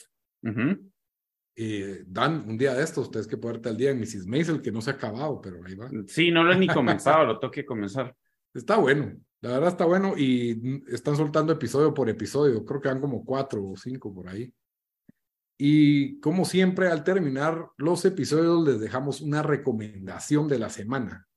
Eh, 1.55 2.03
Dan, 2.07 2.45
un 2.47 2.57
día 2.57 2.73
de 2.73 2.83
estos, 2.83 3.07
ustedes 3.07 3.27
que 3.27 3.37
ponerte 3.37 3.69
al 3.69 3.77
día 3.77 3.91
en 3.91 3.99
Mrs. 3.99 4.25
Maisel, 4.25 4.61
que 4.61 4.71
no 4.71 4.81
se 4.81 4.91
ha 4.91 4.93
acabado, 4.93 5.41
pero 5.41 5.57
ahí 5.65 5.75
va. 5.75 5.89
Sí, 6.07 6.31
no 6.31 6.43
lo 6.43 6.53
he 6.53 6.57
ni 6.57 6.67
comenzado, 6.73 7.25
lo 7.25 7.39
tengo 7.39 7.51
que 7.51 7.65
comenzar. 7.65 8.15
Está 8.53 8.77
bueno, 8.77 9.17
la 9.43 9.55
verdad 9.55 9.69
está 9.69 9.85
bueno 9.85 10.13
y 10.17 10.81
están 10.87 11.17
soltando 11.17 11.51
episodio 11.51 11.93
por 11.93 12.09
episodio, 12.09 12.65
creo 12.65 12.79
que 12.79 12.87
van 12.87 13.01
como 13.01 13.25
cuatro 13.25 13.67
o 13.67 13.75
cinco 13.75 14.13
por 14.13 14.29
ahí. 14.29 14.51
Y 15.57 16.19
como 16.21 16.45
siempre, 16.45 16.87
al 16.87 17.03
terminar 17.03 17.69
los 17.77 18.05
episodios 18.05 18.65
les 18.65 18.79
dejamos 18.79 19.19
una 19.19 19.43
recomendación 19.43 20.47
de 20.47 20.59
la 20.59 20.69
semana. 20.69 21.27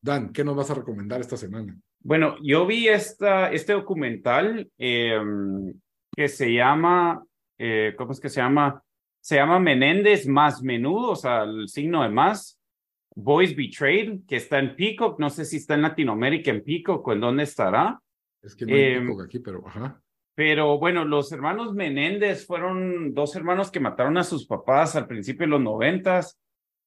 Dan, 0.00 0.32
¿qué 0.32 0.44
nos 0.44 0.54
vas 0.54 0.70
a 0.70 0.74
recomendar 0.74 1.20
esta 1.20 1.36
semana? 1.36 1.76
Bueno, 2.00 2.36
yo 2.42 2.64
vi 2.64 2.86
esta, 2.86 3.50
este 3.50 3.72
documental 3.72 4.70
em, 4.78 5.74
que 6.14 6.28
se 6.28 6.52
llama, 6.52 7.24
eh, 7.58 7.94
¿cómo 7.98 8.12
es 8.12 8.20
que 8.20 8.28
se 8.28 8.40
llama? 8.40 8.84
se 9.24 9.36
llama 9.36 9.58
Menéndez 9.58 10.28
más 10.28 10.62
menudo, 10.62 11.12
o 11.12 11.16
sea, 11.16 11.44
el 11.44 11.66
signo 11.66 12.02
de 12.02 12.10
más. 12.10 12.60
Boys 13.14 13.54
Betrayed, 13.54 14.20
que 14.26 14.36
está 14.36 14.58
en 14.58 14.74
Peacock, 14.74 15.18
no 15.20 15.30
sé 15.30 15.44
si 15.44 15.56
está 15.56 15.74
en 15.74 15.82
Latinoamérica 15.82 16.50
en 16.50 16.64
Peacock 16.64 17.06
o 17.06 17.12
en 17.12 17.20
dónde 17.20 17.44
estará. 17.44 18.00
Es 18.42 18.56
que 18.56 18.66
no 18.66 18.74
hay 18.74 18.82
em, 18.82 19.06
Peacock 19.06 19.24
aquí, 19.24 19.38
pero 19.38 19.66
ajá. 19.66 20.00
Pero 20.34 20.78
bueno, 20.78 21.04
los 21.04 21.30
hermanos 21.30 21.74
Menéndez 21.74 22.44
fueron 22.44 23.14
dos 23.14 23.36
hermanos 23.36 23.70
que 23.70 23.78
mataron 23.78 24.16
a 24.18 24.24
sus 24.24 24.46
papás 24.46 24.96
al 24.96 25.06
principio 25.06 25.46
de 25.46 25.50
los 25.50 25.60
noventas. 25.60 26.40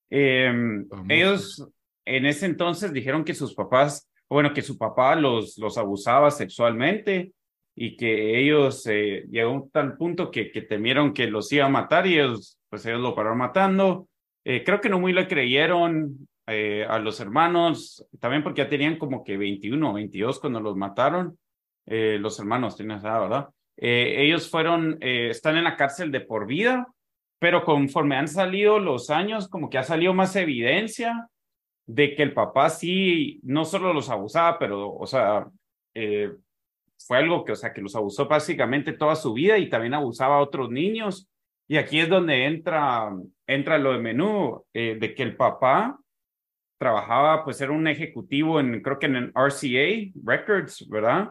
Em, 0.09 0.85
ellos 1.07 1.65
en 2.05 2.25
ese 2.25 2.45
entonces 2.45 2.91
dijeron 2.91 3.23
que 3.23 3.33
sus 3.33 3.53
papás, 3.53 4.09
bueno, 4.29 4.53
que 4.53 4.61
su 4.61 4.77
papá 4.77 5.15
los, 5.15 5.57
los 5.57 5.77
abusaba 5.77 6.29
sexualmente 6.31 7.33
y 7.73 7.95
que 7.95 8.39
ellos 8.39 8.85
eh, 8.87 9.25
llegó 9.29 9.51
a 9.51 9.53
un 9.53 9.69
tal 9.69 9.95
punto 9.95 10.29
que, 10.29 10.51
que, 10.51 10.63
temieron 10.63 11.13
que 11.13 11.27
los 11.27 11.51
iba 11.51 11.65
a 11.65 11.69
matar 11.69 12.07
y 12.07 12.15
ellos, 12.15 12.59
pues 12.69 12.85
ellos 12.85 13.01
lo 13.01 13.15
pararon 13.15 13.37
matando. 13.37 14.09
Eh, 14.49 14.63
creo 14.63 14.79
que 14.79 14.87
no 14.87 14.97
muy 14.97 15.11
le 15.11 15.27
creyeron 15.27 16.25
eh, 16.47 16.85
a 16.87 16.99
los 16.99 17.19
hermanos, 17.19 18.07
también 18.21 18.43
porque 18.43 18.61
ya 18.61 18.69
tenían 18.69 18.97
como 18.97 19.21
que 19.21 19.35
21 19.35 19.89
o 19.89 19.93
22 19.93 20.39
cuando 20.39 20.61
los 20.61 20.77
mataron. 20.77 21.37
Eh, 21.85 22.17
los 22.17 22.39
hermanos 22.39 22.77
tenían 22.77 22.99
esa, 22.99 23.19
¿verdad? 23.19 23.49
ellos 23.79 24.49
fueron, 24.49 24.97
están 25.01 25.55
en 25.55 25.65
la 25.65 25.75
cárcel 25.75 26.11
de 26.11 26.21
por 26.21 26.47
vida, 26.47 26.87
pero 27.37 27.63
conforme 27.63 28.15
han 28.15 28.27
salido 28.27 28.79
los 28.79 29.11
años, 29.11 29.47
como 29.47 29.69
que 29.69 29.77
ha 29.77 29.83
salido 29.83 30.15
más 30.15 30.35
evidencia 30.35 31.29
de 31.85 32.15
que 32.15 32.23
el 32.23 32.33
papá 32.33 32.69
sí, 32.69 33.39
no 33.43 33.65
solo 33.65 33.93
los 33.93 34.09
abusaba, 34.09 34.57
pero, 34.59 34.93
o 34.93 35.05
sea, 35.05 35.47
eh, 35.93 36.31
fue 36.99 37.17
algo 37.17 37.45
que, 37.45 37.51
o 37.51 37.55
sea, 37.55 37.73
que 37.73 37.81
los 37.81 37.95
abusó 37.95 38.27
básicamente 38.27 38.93
toda 38.93 39.15
su 39.15 39.33
vida 39.33 39.57
y 39.57 39.69
también 39.69 39.93
abusaba 39.93 40.37
a 40.37 40.41
otros 40.41 40.69
niños. 40.69 41.29
Y 41.67 41.77
aquí 41.77 41.99
es 41.99 42.09
donde 42.09 42.45
entra, 42.45 43.11
entra 43.47 43.77
lo 43.77 43.93
de 43.93 43.99
menú, 43.99 44.65
eh, 44.73 44.97
de 44.99 45.15
que 45.15 45.23
el 45.23 45.35
papá 45.35 45.99
trabajaba, 46.77 47.43
pues 47.43 47.59
era 47.61 47.71
un 47.71 47.87
ejecutivo 47.87 48.59
en, 48.59 48.81
creo 48.81 48.99
que 48.99 49.07
en 49.07 49.31
RCA 49.33 50.11
Records, 50.23 50.87
¿verdad? 50.89 51.29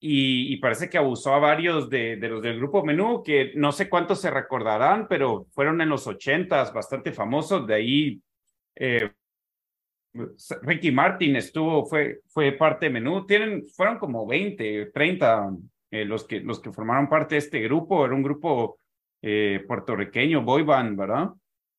Y, 0.00 0.56
parece 0.58 0.88
que 0.88 0.98
abusó 0.98 1.34
a 1.34 1.40
varios 1.40 1.90
de, 1.90 2.16
de, 2.16 2.28
los 2.28 2.42
del 2.42 2.58
grupo 2.58 2.84
Menú, 2.84 3.22
que 3.24 3.52
no 3.56 3.72
sé 3.72 3.88
cuántos 3.88 4.20
se 4.20 4.30
recordarán, 4.30 5.08
pero 5.08 5.46
fueron 5.50 5.80
en 5.80 5.88
los 5.88 6.06
ochentas 6.06 6.72
bastante 6.72 7.12
famosos. 7.12 7.66
De 7.66 7.74
ahí 7.74 8.22
eh, 8.76 9.10
Ricky 10.62 10.92
Martin 10.92 11.36
estuvo, 11.36 11.84
fue, 11.86 12.20
fue 12.28 12.52
parte 12.52 12.86
de 12.86 12.92
menú. 12.92 13.26
Tienen, 13.26 13.64
fueron 13.68 13.98
como 13.98 14.26
20, 14.26 14.86
30 14.92 15.50
eh, 15.90 16.04
los, 16.04 16.24
que, 16.24 16.40
los 16.40 16.60
que 16.60 16.72
formaron 16.72 17.08
parte 17.08 17.34
de 17.34 17.40
este 17.40 17.60
grupo. 17.60 18.04
Era 18.04 18.14
un 18.14 18.22
grupo 18.22 18.78
eh, 19.22 19.64
puertorriqueño, 19.66 20.42
boy 20.42 20.62
band, 20.62 20.98
¿verdad? 20.98 21.30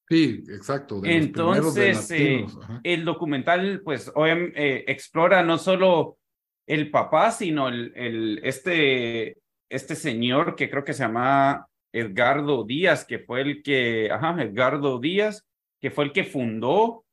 Sí, 0.07 0.43
exacto. 0.49 1.01
Entonces, 1.03 2.09
eh, 2.11 2.45
el 2.83 3.05
documental, 3.05 3.81
pues, 3.83 4.11
hoy 4.15 4.51
explora 4.55 5.43
no 5.43 5.57
solo 5.57 6.17
el 6.65 6.89
papá, 6.89 7.31
sino 7.31 7.67
el, 7.67 7.91
el, 7.95 8.39
este, 8.43 9.37
este 9.69 9.95
señor 9.95 10.55
que 10.55 10.69
creo 10.69 10.83
que 10.83 10.93
se 10.93 11.03
llama 11.03 11.67
Edgardo 11.91 12.63
Díaz, 12.63 13.05
que 13.05 13.19
fue 13.19 13.41
el 13.41 13.63
que, 13.63 14.09
ajá, 14.11 14.41
Edgardo 14.41 14.99
Díaz, 14.99 15.45
que 15.79 15.91
fue 15.91 16.05
el 16.05 16.11
que 16.11 16.23
fundó 16.23 17.05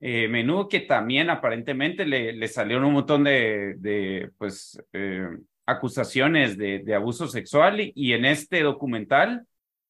eh, 0.00 0.28
menú 0.28 0.68
que 0.68 0.80
también 0.80 1.28
aparentemente 1.28 2.06
le, 2.06 2.32
le 2.32 2.48
salieron 2.48 2.84
un 2.84 2.92
montón 2.94 3.24
de, 3.24 3.74
de 3.78 4.30
pues, 4.38 4.80
eh, 4.92 5.26
acusaciones 5.66 6.56
de, 6.56 6.78
de, 6.80 6.94
abuso 6.94 7.26
sexual 7.26 7.92
y, 7.92 8.12
en 8.12 8.24
este 8.24 8.62
documental 8.62 9.44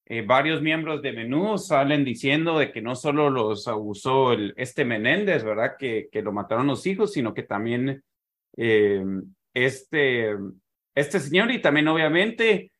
eh, 0.08 0.22
varios 0.22 0.62
miembros 0.62 1.02
de 1.02 1.12
Menú 1.12 1.58
salen 1.58 2.04
diciendo 2.04 2.58
de 2.58 2.72
que 2.72 2.80
no 2.80 2.96
solo 2.96 3.30
los 3.30 3.68
abusó 3.68 4.32
el, 4.32 4.54
este 4.56 4.84
Menéndez, 4.84 5.44
¿verdad? 5.44 5.76
Que, 5.78 6.08
que 6.10 6.22
lo 6.22 6.32
mataron 6.32 6.66
los 6.66 6.86
hijos, 6.86 7.12
sino 7.12 7.34
que 7.34 7.42
también 7.42 8.02
este, 9.54 10.34
este 10.94 11.20
señor 11.20 11.52
y 11.52 11.60
también 11.60 11.86
obviamente 11.86 12.72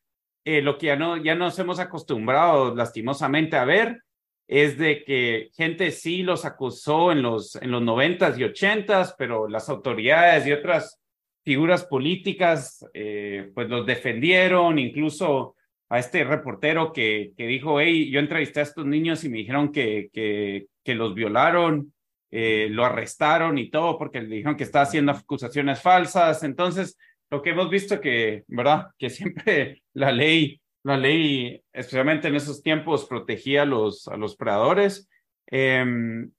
lo 0.43 0.77
que 0.77 0.87
ya, 0.87 0.97
no, 0.97 1.15
ya 1.15 1.35
nos 1.35 1.57
hemos 1.59 1.79
acostumbrado 1.79 2.75
lastimosamente 2.75 3.55
a 3.55 3.63
ver, 3.63 4.01
es 4.49 4.79
de 4.79 5.03
que 5.03 5.51
gente 5.53 5.91
sí 5.91 6.23
los 6.23 6.43
acusó 6.43 7.11
en 7.11 7.21
los, 7.21 7.55
en 7.57 7.69
los 7.69 7.83
90 7.83 8.33
y 8.35 8.43
ochentas, 8.43 9.13
pero 9.15 9.47
las 9.47 9.69
autoridades 9.69 10.47
y 10.47 10.51
otras 10.51 10.99
figuras 11.43 11.85
políticas 11.85 12.83
eh, 12.95 13.51
pues 13.53 13.69
los 13.69 13.85
defendieron, 13.85 14.79
incluso 14.79 15.55
a 15.89 15.99
este 15.99 16.23
reportero 16.23 16.93
que, 16.93 17.33
que 17.35 17.47
dijo, 17.47 17.79
hey, 17.79 18.09
yo 18.11 18.19
entrevisté 18.19 18.59
a 18.59 18.63
estos 18.63 18.85
niños 18.85 19.23
y 19.23 19.29
me 19.29 19.39
dijeron 19.39 19.71
que, 19.71 20.09
que, 20.13 20.67
que 20.83 20.95
los 20.95 21.15
violaron, 21.15 21.93
eh, 22.31 22.67
lo 22.69 22.85
arrestaron 22.85 23.57
y 23.57 23.69
todo 23.69 23.97
porque 23.97 24.21
le 24.21 24.35
dijeron 24.35 24.55
que 24.55 24.63
estaba 24.63 24.83
haciendo 24.83 25.11
acusaciones 25.11 25.81
falsas. 25.81 26.43
Entonces, 26.43 26.97
lo 27.31 27.41
que 27.41 27.49
hemos 27.51 27.69
visto 27.69 27.99
que, 27.99 28.43
¿verdad? 28.47 28.87
Que 28.97 29.09
siempre 29.09 29.81
la 29.93 30.11
ley 30.11 30.61
la 30.83 30.97
ley, 30.97 31.61
especialmente 31.73 32.27
en 32.27 32.35
esos 32.35 32.63
tiempos, 32.63 33.05
protegía 33.05 33.63
a 33.63 33.65
los, 33.65 34.07
a 34.07 34.17
los 34.17 34.35
predadores. 34.35 35.09
Em, 35.47 36.31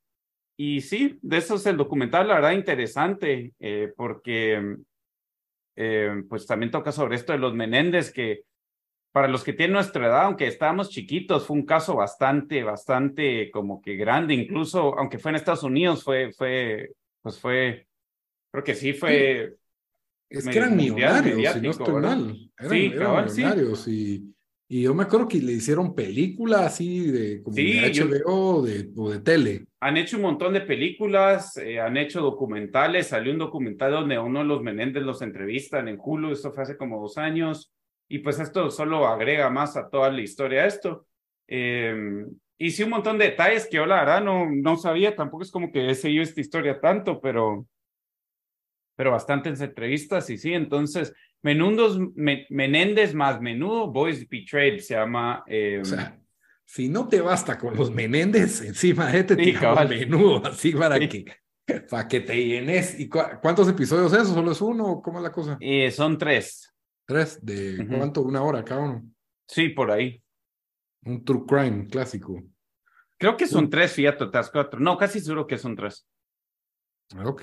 y 0.56 0.80
sí, 0.80 1.18
de 1.22 1.38
eso 1.38 1.56
es 1.56 1.66
el 1.66 1.76
documental, 1.76 2.28
la 2.28 2.34
verdad, 2.34 2.52
interesante, 2.52 3.52
eh, 3.58 3.92
porque 3.96 4.76
em, 5.76 6.28
pues 6.28 6.46
también 6.46 6.70
toca 6.70 6.92
sobre 6.92 7.16
esto 7.16 7.32
de 7.32 7.38
los 7.38 7.54
Menéndez, 7.54 8.12
que 8.12 8.42
para 9.12 9.28
los 9.28 9.42
que 9.42 9.52
tienen 9.52 9.74
nuestra 9.74 10.06
edad, 10.06 10.24
aunque 10.24 10.46
estábamos 10.46 10.90
chiquitos, 10.90 11.46
fue 11.46 11.56
un 11.56 11.66
caso 11.66 11.96
bastante, 11.96 12.62
bastante 12.62 13.50
como 13.50 13.80
que 13.80 13.96
grande, 13.96 14.34
incluso 14.34 14.98
aunque 14.98 15.18
fue 15.18 15.30
en 15.30 15.36
Estados 15.36 15.62
Unidos, 15.62 16.04
fue, 16.04 16.32
fue, 16.32 16.92
pues 17.22 17.38
fue, 17.38 17.86
creo 18.50 18.64
que 18.64 18.74
sí 18.74 18.92
fue. 18.92 19.56
Es 20.28 20.46
que 20.46 20.58
eran 20.58 20.76
millonarios, 20.76 21.54
si 21.54 21.60
no 21.60 21.70
estoy 21.70 21.94
mal. 21.94 22.50
Eran, 22.58 22.70
sí, 22.70 22.92
eran 22.94 23.24
millonarios 23.24 23.88
y 23.88 24.34
y 24.72 24.82
yo 24.82 24.94
me 24.94 25.02
acuerdo 25.02 25.26
que 25.26 25.38
le 25.38 25.54
hicieron 25.54 25.96
películas 25.96 26.60
así 26.60 27.10
de, 27.10 27.42
como 27.42 27.56
de 27.56 27.92
HBO 27.92 28.62
de, 28.62 28.88
o 28.96 29.10
de 29.10 29.18
tele. 29.18 29.66
Han 29.80 29.96
hecho 29.96 30.14
un 30.14 30.22
montón 30.22 30.52
de 30.52 30.60
películas, 30.60 31.56
eh, 31.56 31.80
han 31.80 31.96
hecho 31.96 32.20
documentales. 32.20 33.08
Salió 33.08 33.32
un 33.32 33.40
documental 33.40 33.90
donde 33.90 34.16
uno 34.16 34.38
de 34.38 34.44
los 34.44 34.62
Menéndez 34.62 35.02
los 35.02 35.22
entrevistan 35.22 35.88
en 35.88 35.98
Hulu. 36.00 36.30
Esto 36.30 36.52
fue 36.52 36.62
hace 36.62 36.76
como 36.76 37.02
dos 37.02 37.18
años. 37.18 37.72
Y 38.10 38.18
pues 38.18 38.40
esto 38.40 38.70
solo 38.70 39.06
agrega 39.06 39.48
más 39.50 39.76
a 39.76 39.88
toda 39.88 40.10
la 40.10 40.20
historia 40.20 40.62
de 40.62 40.68
esto. 40.68 41.06
Eh, 41.46 42.26
y 42.58 42.70
sí, 42.72 42.82
un 42.82 42.90
montón 42.90 43.18
de 43.18 43.26
detalles 43.26 43.66
que 43.66 43.76
yo 43.76 43.86
la 43.86 44.00
verdad 44.00 44.20
no, 44.20 44.50
no 44.50 44.76
sabía. 44.76 45.14
Tampoco 45.14 45.44
es 45.44 45.50
como 45.52 45.70
que 45.70 45.88
he 45.88 45.94
seguido 45.94 46.24
esta 46.24 46.40
historia 46.40 46.80
tanto, 46.80 47.20
pero, 47.20 47.66
pero 48.96 49.12
bastantes 49.12 49.60
entrevistas. 49.60 50.28
Y 50.28 50.38
sí, 50.38 50.52
entonces 50.52 51.14
Menundos, 51.42 51.98
Menéndez 52.16 53.14
más 53.14 53.40
Menudo, 53.40 53.86
Boys 53.86 54.28
Betrayed 54.28 54.80
se 54.80 54.94
llama. 54.94 55.44
Eh, 55.46 55.78
o 55.80 55.84
sea, 55.84 56.18
si 56.66 56.88
no 56.88 57.08
te 57.08 57.20
basta 57.20 57.56
con 57.56 57.76
los 57.76 57.92
Menéndez, 57.92 58.60
encima 58.62 59.06
de 59.10 59.20
este 59.20 59.36
sí, 59.36 59.54
menudo, 59.88 60.44
así 60.44 60.72
para 60.72 60.98
que 60.98 61.24
para 61.88 62.08
que 62.08 62.20
te 62.20 62.44
llenes. 62.44 62.98
¿Y 62.98 63.08
cuántos 63.08 63.68
episodios 63.68 64.12
es? 64.12 64.28
¿Solo 64.28 64.50
es 64.50 64.60
uno? 64.60 65.00
¿Cómo 65.00 65.18
es 65.18 65.22
la 65.22 65.32
cosa? 65.32 65.56
Eh, 65.60 65.90
son 65.92 66.18
tres. 66.18 66.70
¿Tres? 67.10 67.40
¿De 67.42 67.88
cuánto? 67.88 68.22
¿Una 68.22 68.40
hora 68.40 68.64
cada 68.64 68.82
uno? 68.82 69.04
Sí, 69.48 69.70
por 69.70 69.90
ahí. 69.90 70.22
Un 71.02 71.24
true 71.24 71.42
crime 71.44 71.88
clásico. 71.88 72.40
Creo 73.18 73.36
que 73.36 73.48
son 73.48 73.68
tres, 73.68 73.94
fíjate, 73.94 74.26
cuatro. 74.52 74.78
No, 74.78 74.96
casi 74.96 75.18
seguro 75.18 75.44
que 75.44 75.58
son 75.58 75.74
tres. 75.74 76.06
Ok. 77.24 77.42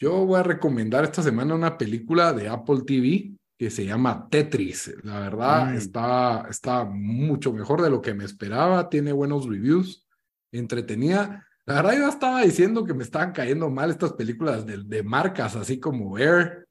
Yo 0.00 0.26
voy 0.26 0.40
a 0.40 0.42
recomendar 0.42 1.04
esta 1.04 1.22
semana 1.22 1.54
una 1.54 1.78
película 1.78 2.32
de 2.32 2.48
Apple 2.48 2.80
TV 2.84 3.36
que 3.56 3.70
se 3.70 3.86
llama 3.86 4.26
Tetris. 4.28 4.92
La 5.04 5.20
verdad 5.20 5.70
mm. 5.70 5.76
está, 5.76 6.46
está 6.50 6.84
mucho 6.84 7.52
mejor 7.52 7.80
de 7.80 7.90
lo 7.90 8.02
que 8.02 8.12
me 8.12 8.24
esperaba, 8.24 8.88
tiene 8.88 9.12
buenos 9.12 9.48
reviews, 9.48 10.04
entretenida. 10.50 11.46
La 11.64 11.74
verdad 11.76 11.96
yo 11.96 12.08
estaba 12.08 12.42
diciendo 12.42 12.84
que 12.84 12.94
me 12.94 13.04
estaban 13.04 13.30
cayendo 13.30 13.70
mal 13.70 13.90
estas 13.90 14.14
películas 14.14 14.66
de, 14.66 14.78
de 14.82 15.02
marcas 15.04 15.54
así 15.54 15.78
como 15.78 16.18
Air 16.18 16.63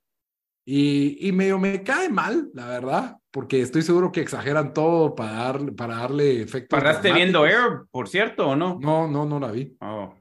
y, 0.65 1.27
y 1.27 1.31
medio 1.31 1.59
me 1.59 1.83
cae 1.83 2.09
mal, 2.09 2.49
la 2.53 2.67
verdad, 2.67 3.17
porque 3.31 3.61
estoy 3.61 3.81
seguro 3.81 4.11
que 4.11 4.21
exageran 4.21 4.73
todo 4.73 5.13
para, 5.15 5.33
dar, 5.33 5.73
para 5.75 5.97
darle 5.97 6.41
efecto. 6.41 6.75
¿Paraste 6.75 7.11
viendo 7.11 7.45
Air, 7.45 7.85
por 7.91 8.07
cierto, 8.07 8.49
o 8.49 8.55
no? 8.55 8.79
No, 8.81 9.07
no, 9.07 9.25
no 9.25 9.39
la 9.39 9.51
vi. 9.51 9.75
Oh. 9.81 10.13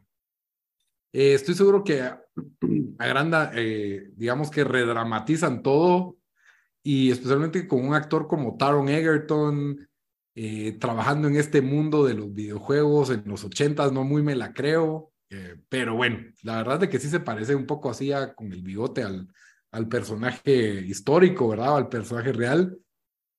Eh, 1.12 1.34
estoy 1.34 1.54
seguro 1.54 1.84
que 1.84 2.10
agranda, 2.98 3.52
eh, 3.54 4.10
digamos 4.16 4.50
que 4.50 4.64
redramatizan 4.64 5.62
todo 5.62 6.16
y 6.82 7.10
especialmente 7.10 7.68
con 7.68 7.86
un 7.86 7.94
actor 7.94 8.26
como 8.26 8.56
Taron 8.56 8.88
Egerton 8.88 9.86
eh, 10.34 10.72
trabajando 10.80 11.28
en 11.28 11.36
este 11.36 11.60
mundo 11.60 12.04
de 12.04 12.14
los 12.14 12.32
videojuegos 12.32 13.10
en 13.10 13.22
los 13.26 13.44
ochentas, 13.44 13.92
no 13.92 14.04
muy 14.04 14.22
me 14.22 14.34
la 14.34 14.52
creo, 14.52 15.10
pero 15.70 15.94
bueno, 15.94 16.18
la 16.42 16.58
verdad 16.58 16.82
es 16.82 16.90
que 16.90 16.98
sí 16.98 17.08
se 17.08 17.20
parece 17.20 17.54
un 17.54 17.64
poco 17.64 17.88
así 17.88 18.10
con 18.36 18.52
el 18.52 18.62
bigote 18.62 19.02
al, 19.02 19.28
al 19.72 19.88
personaje 19.88 20.80
histórico, 20.86 21.48
¿verdad? 21.48 21.76
Al 21.76 21.88
personaje 21.88 22.32
real. 22.32 22.78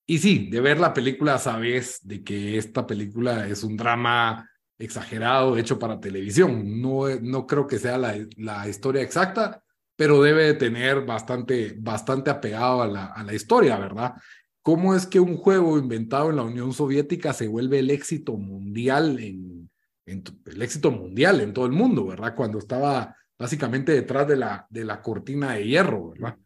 Y 0.06 0.18
sí, 0.18 0.50
de 0.50 0.60
ver 0.60 0.80
la 0.80 0.94
película 0.94 1.38
sabes 1.38 2.00
de 2.04 2.24
que 2.24 2.58
esta 2.58 2.86
película 2.86 3.48
es 3.48 3.64
un 3.64 3.78
drama 3.78 4.50
exagerado 4.78 5.58
hecho 5.58 5.80
para 5.80 6.00
televisión. 6.00 6.82
No, 6.82 7.08
no 7.22 7.48
creo 7.48 7.68
que 7.68 7.80
sea 7.80 7.98
la, 7.98 8.16
la 8.36 8.68
historia 8.68 9.02
exacta, 9.02 9.64
pero 9.96 10.22
debe 10.22 10.46
de 10.46 10.54
tener 10.56 11.06
bastante, 11.06 11.76
bastante 11.78 12.32
apegado 12.32 12.82
a 12.82 12.88
la, 12.88 13.06
a 13.06 13.24
la 13.24 13.34
historia, 13.34 13.78
¿verdad? 13.78 14.14
¿Cómo 14.62 14.96
es 14.96 15.06
que 15.06 15.20
un 15.20 15.38
juego 15.38 15.78
inventado 15.78 16.32
en 16.32 16.38
la 16.38 16.44
Unión 16.44 16.74
Soviética 16.74 17.32
se 17.32 17.48
vuelve 17.48 17.80
el 17.80 17.92
éxito 17.92 18.36
mundial 18.38 19.20
en, 19.20 19.70
en 20.06 20.24
el 20.46 20.62
éxito 20.62 20.90
mundial 20.92 21.42
en 21.42 21.54
todo 21.54 21.66
el 21.66 21.72
mundo, 21.74 22.08
¿verdad? 22.08 22.36
Cuando 22.36 22.58
estaba 22.58 23.16
básicamente 23.38 23.92
detrás 23.92 24.28
de 24.28 24.38
la, 24.38 24.66
de 24.70 24.86
la 24.86 25.02
cortina 25.02 25.54
de 25.54 25.68
hierro, 25.68 26.12
¿verdad? 26.12 26.38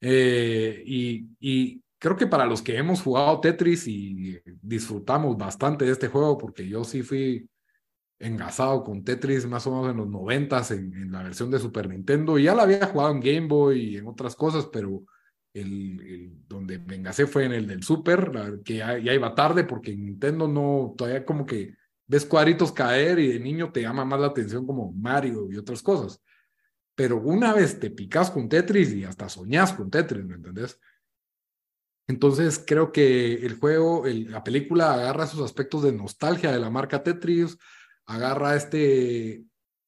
Eh, 0.00 0.82
y, 0.86 1.82
creo 1.98 2.16
que 2.16 2.26
para 2.26 2.46
los 2.46 2.62
que 2.62 2.76
hemos 2.76 3.02
jugado 3.02 3.40
Tetris 3.40 3.88
y 3.88 4.38
disfrutamos 4.60 5.36
bastante 5.36 5.84
de 5.84 5.92
este 5.92 6.08
juego, 6.08 6.36
porque 6.36 6.68
yo 6.68 6.84
sí 6.84 7.02
fui 7.02 7.48
engasado 8.18 8.84
con 8.84 9.02
Tetris 9.02 9.46
más 9.46 9.66
o 9.66 9.70
menos 9.72 9.90
en 9.90 9.96
los 9.96 10.08
noventas 10.08 10.70
en, 10.70 10.92
en, 10.94 11.10
la 11.10 11.22
versión 11.22 11.50
de 11.50 11.58
Super 11.58 11.88
Nintendo. 11.88 12.38
Y 12.38 12.44
ya 12.44 12.54
la 12.54 12.64
había 12.64 12.86
jugado 12.86 13.12
en 13.12 13.20
Game 13.20 13.46
Boy 13.48 13.94
y 13.94 13.96
en 13.96 14.06
otras 14.06 14.36
cosas, 14.36 14.68
pero 14.72 15.02
el, 15.52 16.00
el 16.00 16.32
donde 16.46 16.78
me 16.78 16.96
engasé 16.96 17.26
fue 17.26 17.44
en 17.46 17.52
el 17.52 17.66
del 17.66 17.82
Super, 17.82 18.60
que 18.64 18.76
ya, 18.76 18.98
ya, 18.98 19.14
iba 19.14 19.34
tarde 19.34 19.64
porque 19.64 19.92
en 19.92 20.04
Nintendo 20.04 20.46
no, 20.46 20.94
todavía 20.96 21.24
como 21.24 21.46
que 21.46 21.74
ves 22.06 22.24
cuadritos 22.24 22.72
caer 22.72 23.18
y 23.18 23.28
de 23.28 23.40
niño 23.40 23.72
te 23.72 23.82
llama 23.82 24.04
más 24.04 24.20
la 24.20 24.28
atención 24.28 24.66
como 24.66 24.92
Mario 24.92 25.48
y 25.50 25.56
otras 25.56 25.82
cosas. 25.82 26.22
Pero 26.94 27.18
una 27.18 27.52
vez 27.52 27.78
te 27.78 27.90
picas 27.90 28.30
con 28.30 28.48
Tetris 28.48 28.92
y 28.94 29.04
hasta 29.04 29.28
soñas 29.28 29.72
con 29.72 29.90
Tetris, 29.90 30.24
¿me 30.24 30.36
entendés? 30.36 30.80
Entonces 32.08 32.62
creo 32.64 32.92
que 32.92 33.34
el 33.34 33.58
juego, 33.58 34.04
la 34.06 34.44
película 34.44 34.94
agarra 34.94 35.24
esos 35.24 35.40
aspectos 35.40 35.82
de 35.82 35.92
nostalgia 35.92 36.52
de 36.52 36.60
la 36.60 36.70
marca 36.70 37.02
Tetris, 37.02 37.58
agarra 38.06 38.54
este 38.54 39.44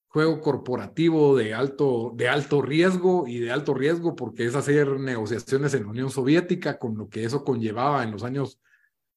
juego 0.08 0.40
corporativo 0.40 1.36
de 1.36 1.54
alto, 1.54 2.12
de 2.16 2.28
alto 2.28 2.60
riesgo 2.60 3.28
y 3.28 3.38
de 3.38 3.52
alto 3.52 3.74
riesgo 3.74 4.16
porque 4.16 4.46
es 4.46 4.56
hacer 4.56 4.98
negociaciones 4.98 5.74
en 5.74 5.84
la 5.84 5.90
Unión 5.90 6.10
Soviética 6.10 6.78
con 6.78 6.96
lo 6.96 7.08
que 7.08 7.24
eso 7.24 7.44
conllevaba 7.44 8.02
en 8.02 8.10
los 8.10 8.24
años, 8.24 8.60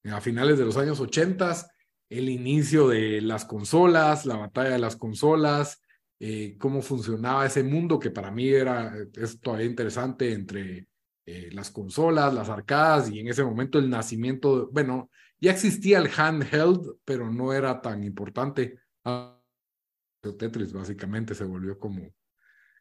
a 0.03 0.21
finales 0.21 0.59
de 0.59 0.65
los 0.65 0.77
años 0.77 0.99
80, 0.99 1.71
el 2.11 2.29
inicio 2.29 2.89
de 2.89 3.21
las 3.21 3.45
consolas, 3.45 4.25
la 4.25 4.35
batalla 4.35 4.71
de 4.71 4.79
las 4.79 4.95
consolas, 4.95 5.81
eh, 6.19 6.55
cómo 6.59 6.81
funcionaba 6.81 7.45
ese 7.45 7.63
mundo 7.63 7.97
que 7.99 8.11
para 8.11 8.29
mí 8.29 8.49
era, 8.49 8.93
es 9.13 9.39
todavía 9.39 9.65
interesante 9.65 10.33
entre 10.33 10.87
eh, 11.25 11.49
las 11.51 11.71
consolas, 11.71 12.33
las 12.33 12.49
arcadas 12.49 13.09
y 13.09 13.19
en 13.19 13.29
ese 13.29 13.43
momento 13.43 13.79
el 13.79 13.89
nacimiento, 13.89 14.69
bueno, 14.71 15.09
ya 15.39 15.51
existía 15.51 15.97
el 15.97 16.09
handheld, 16.15 16.97
pero 17.05 17.31
no 17.31 17.53
era 17.53 17.81
tan 17.81 18.03
importante 18.03 18.77
Tetris 20.21 20.71
básicamente 20.71 21.33
se 21.33 21.43
volvió 21.43 21.77
como 21.79 22.13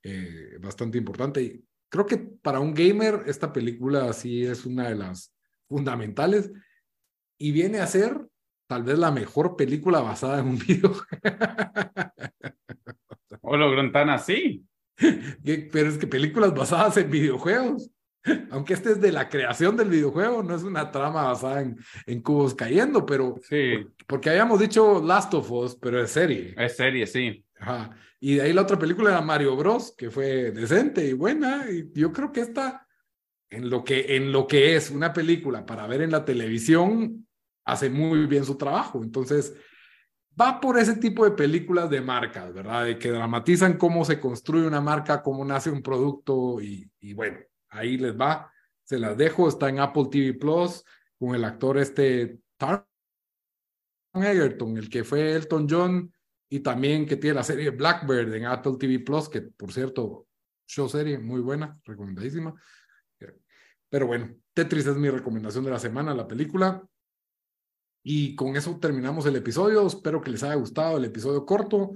eh, 0.02 0.58
bastante 0.60 0.98
importante. 0.98 1.62
Creo 1.88 2.06
que 2.06 2.18
para 2.18 2.60
un 2.60 2.74
gamer 2.74 3.24
esta 3.26 3.52
película 3.52 4.12
sí 4.12 4.44
es 4.44 4.66
una 4.66 4.88
de 4.88 4.96
las 4.96 5.34
fundamentales 5.68 6.50
y 7.38 7.52
viene 7.52 7.80
a 7.80 7.86
ser 7.86 8.28
tal 8.70 8.84
vez 8.84 8.96
la 9.00 9.10
mejor 9.10 9.56
película 9.56 9.98
basada 10.00 10.38
en 10.38 10.46
un 10.46 10.58
videojuego. 10.66 11.04
O 13.40 13.56
lo 13.56 13.90
tan 13.90 14.10
así. 14.10 14.64
Pero 15.42 15.88
es 15.88 15.98
que 15.98 16.06
películas 16.06 16.54
basadas 16.54 16.96
en 16.98 17.10
videojuegos 17.10 17.90
aunque 18.50 18.74
este 18.74 18.92
es 18.92 19.00
de 19.00 19.12
la 19.12 19.28
creación 19.28 19.76
del 19.76 19.88
videojuego, 19.88 20.42
no 20.42 20.54
es 20.54 20.62
una 20.62 20.90
trama 20.90 21.24
basada 21.24 21.62
en, 21.62 21.78
en 22.06 22.20
cubos 22.20 22.54
cayendo, 22.54 23.06
pero 23.06 23.36
sí. 23.48 23.86
porque 24.06 24.30
habíamos 24.30 24.60
dicho 24.60 25.02
Last 25.02 25.32
of 25.34 25.50
Us, 25.50 25.74
pero 25.76 26.02
es 26.02 26.10
serie. 26.10 26.54
Es 26.58 26.76
serie, 26.76 27.06
sí. 27.06 27.44
Ajá. 27.58 27.96
Y 28.20 28.34
de 28.34 28.42
ahí 28.42 28.52
la 28.52 28.62
otra 28.62 28.78
película 28.78 29.10
era 29.10 29.22
Mario 29.22 29.56
Bros, 29.56 29.94
que 29.96 30.10
fue 30.10 30.50
decente 30.50 31.06
y 31.06 31.14
buena, 31.14 31.64
y 31.70 31.90
yo 31.98 32.12
creo 32.12 32.30
que 32.30 32.40
esta, 32.40 32.86
en 33.48 33.70
lo 33.70 33.82
que, 33.82 34.16
en 34.16 34.32
lo 34.32 34.46
que 34.46 34.76
es 34.76 34.90
una 34.90 35.14
película 35.14 35.64
para 35.64 35.86
ver 35.86 36.02
en 36.02 36.10
la 36.10 36.24
televisión, 36.24 37.26
hace 37.72 37.90
muy 37.90 38.26
bien 38.26 38.44
su 38.44 38.56
trabajo. 38.56 39.02
Entonces, 39.02 39.54
va 40.40 40.60
por 40.60 40.78
ese 40.78 40.96
tipo 40.96 41.24
de 41.24 41.32
películas 41.32 41.90
de 41.90 42.00
marcas, 42.00 42.52
¿verdad? 42.52 42.84
De 42.84 42.98
que 42.98 43.10
dramatizan 43.10 43.76
cómo 43.76 44.04
se 44.04 44.20
construye 44.20 44.66
una 44.66 44.80
marca, 44.80 45.22
cómo 45.22 45.44
nace 45.44 45.70
un 45.70 45.82
producto 45.82 46.60
y, 46.60 46.90
y 47.00 47.12
bueno, 47.14 47.38
ahí 47.70 47.96
les 47.96 48.18
va, 48.18 48.52
se 48.84 48.98
las 48.98 49.16
dejo, 49.16 49.48
está 49.48 49.68
en 49.68 49.80
Apple 49.80 50.08
TV 50.10 50.34
Plus 50.34 50.84
con 51.18 51.34
el 51.34 51.44
actor 51.44 51.78
este 51.78 52.40
Taron 52.56 52.84
Egerton, 54.14 54.76
el 54.76 54.88
que 54.88 55.04
fue 55.04 55.32
Elton 55.32 55.66
John 55.68 56.12
y 56.48 56.60
también 56.60 57.06
que 57.06 57.16
tiene 57.16 57.36
la 57.36 57.44
serie 57.44 57.70
Blackbird 57.70 58.34
en 58.34 58.46
Apple 58.46 58.74
TV 58.78 58.98
Plus, 59.00 59.28
que 59.28 59.42
por 59.42 59.72
cierto, 59.72 60.26
show 60.66 60.88
serie 60.88 61.18
muy 61.18 61.40
buena, 61.40 61.78
recomendadísima. 61.84 62.54
Pero 63.88 64.06
bueno, 64.06 64.36
Tetris 64.54 64.86
es 64.86 64.96
mi 64.96 65.10
recomendación 65.10 65.64
de 65.64 65.70
la 65.70 65.78
semana, 65.78 66.14
la 66.14 66.26
película. 66.26 66.82
Y 68.02 68.34
con 68.34 68.56
eso 68.56 68.78
terminamos 68.78 69.26
el 69.26 69.36
episodio. 69.36 69.86
Espero 69.86 70.20
que 70.20 70.30
les 70.30 70.42
haya 70.42 70.54
gustado 70.54 70.96
el 70.96 71.04
episodio 71.04 71.44
corto. 71.44 71.92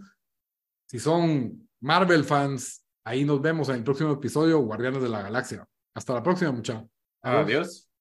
Si 0.86 0.98
son 0.98 1.68
Marvel 1.80 2.24
fans, 2.24 2.84
Ahí 3.06 3.24
nos 3.24 3.40
vemos 3.42 3.68
en 3.68 3.76
el 3.76 3.84
próximo 3.84 4.12
episodio, 4.12 4.60
Guardianes 4.60 5.02
de 5.02 5.10
la 5.10 5.22
Galaxia. 5.22 5.68
Hasta 5.94 6.14
la 6.14 6.22
próxima, 6.22 6.52
muchachos. 6.52 6.88
Adiós. 7.22 7.93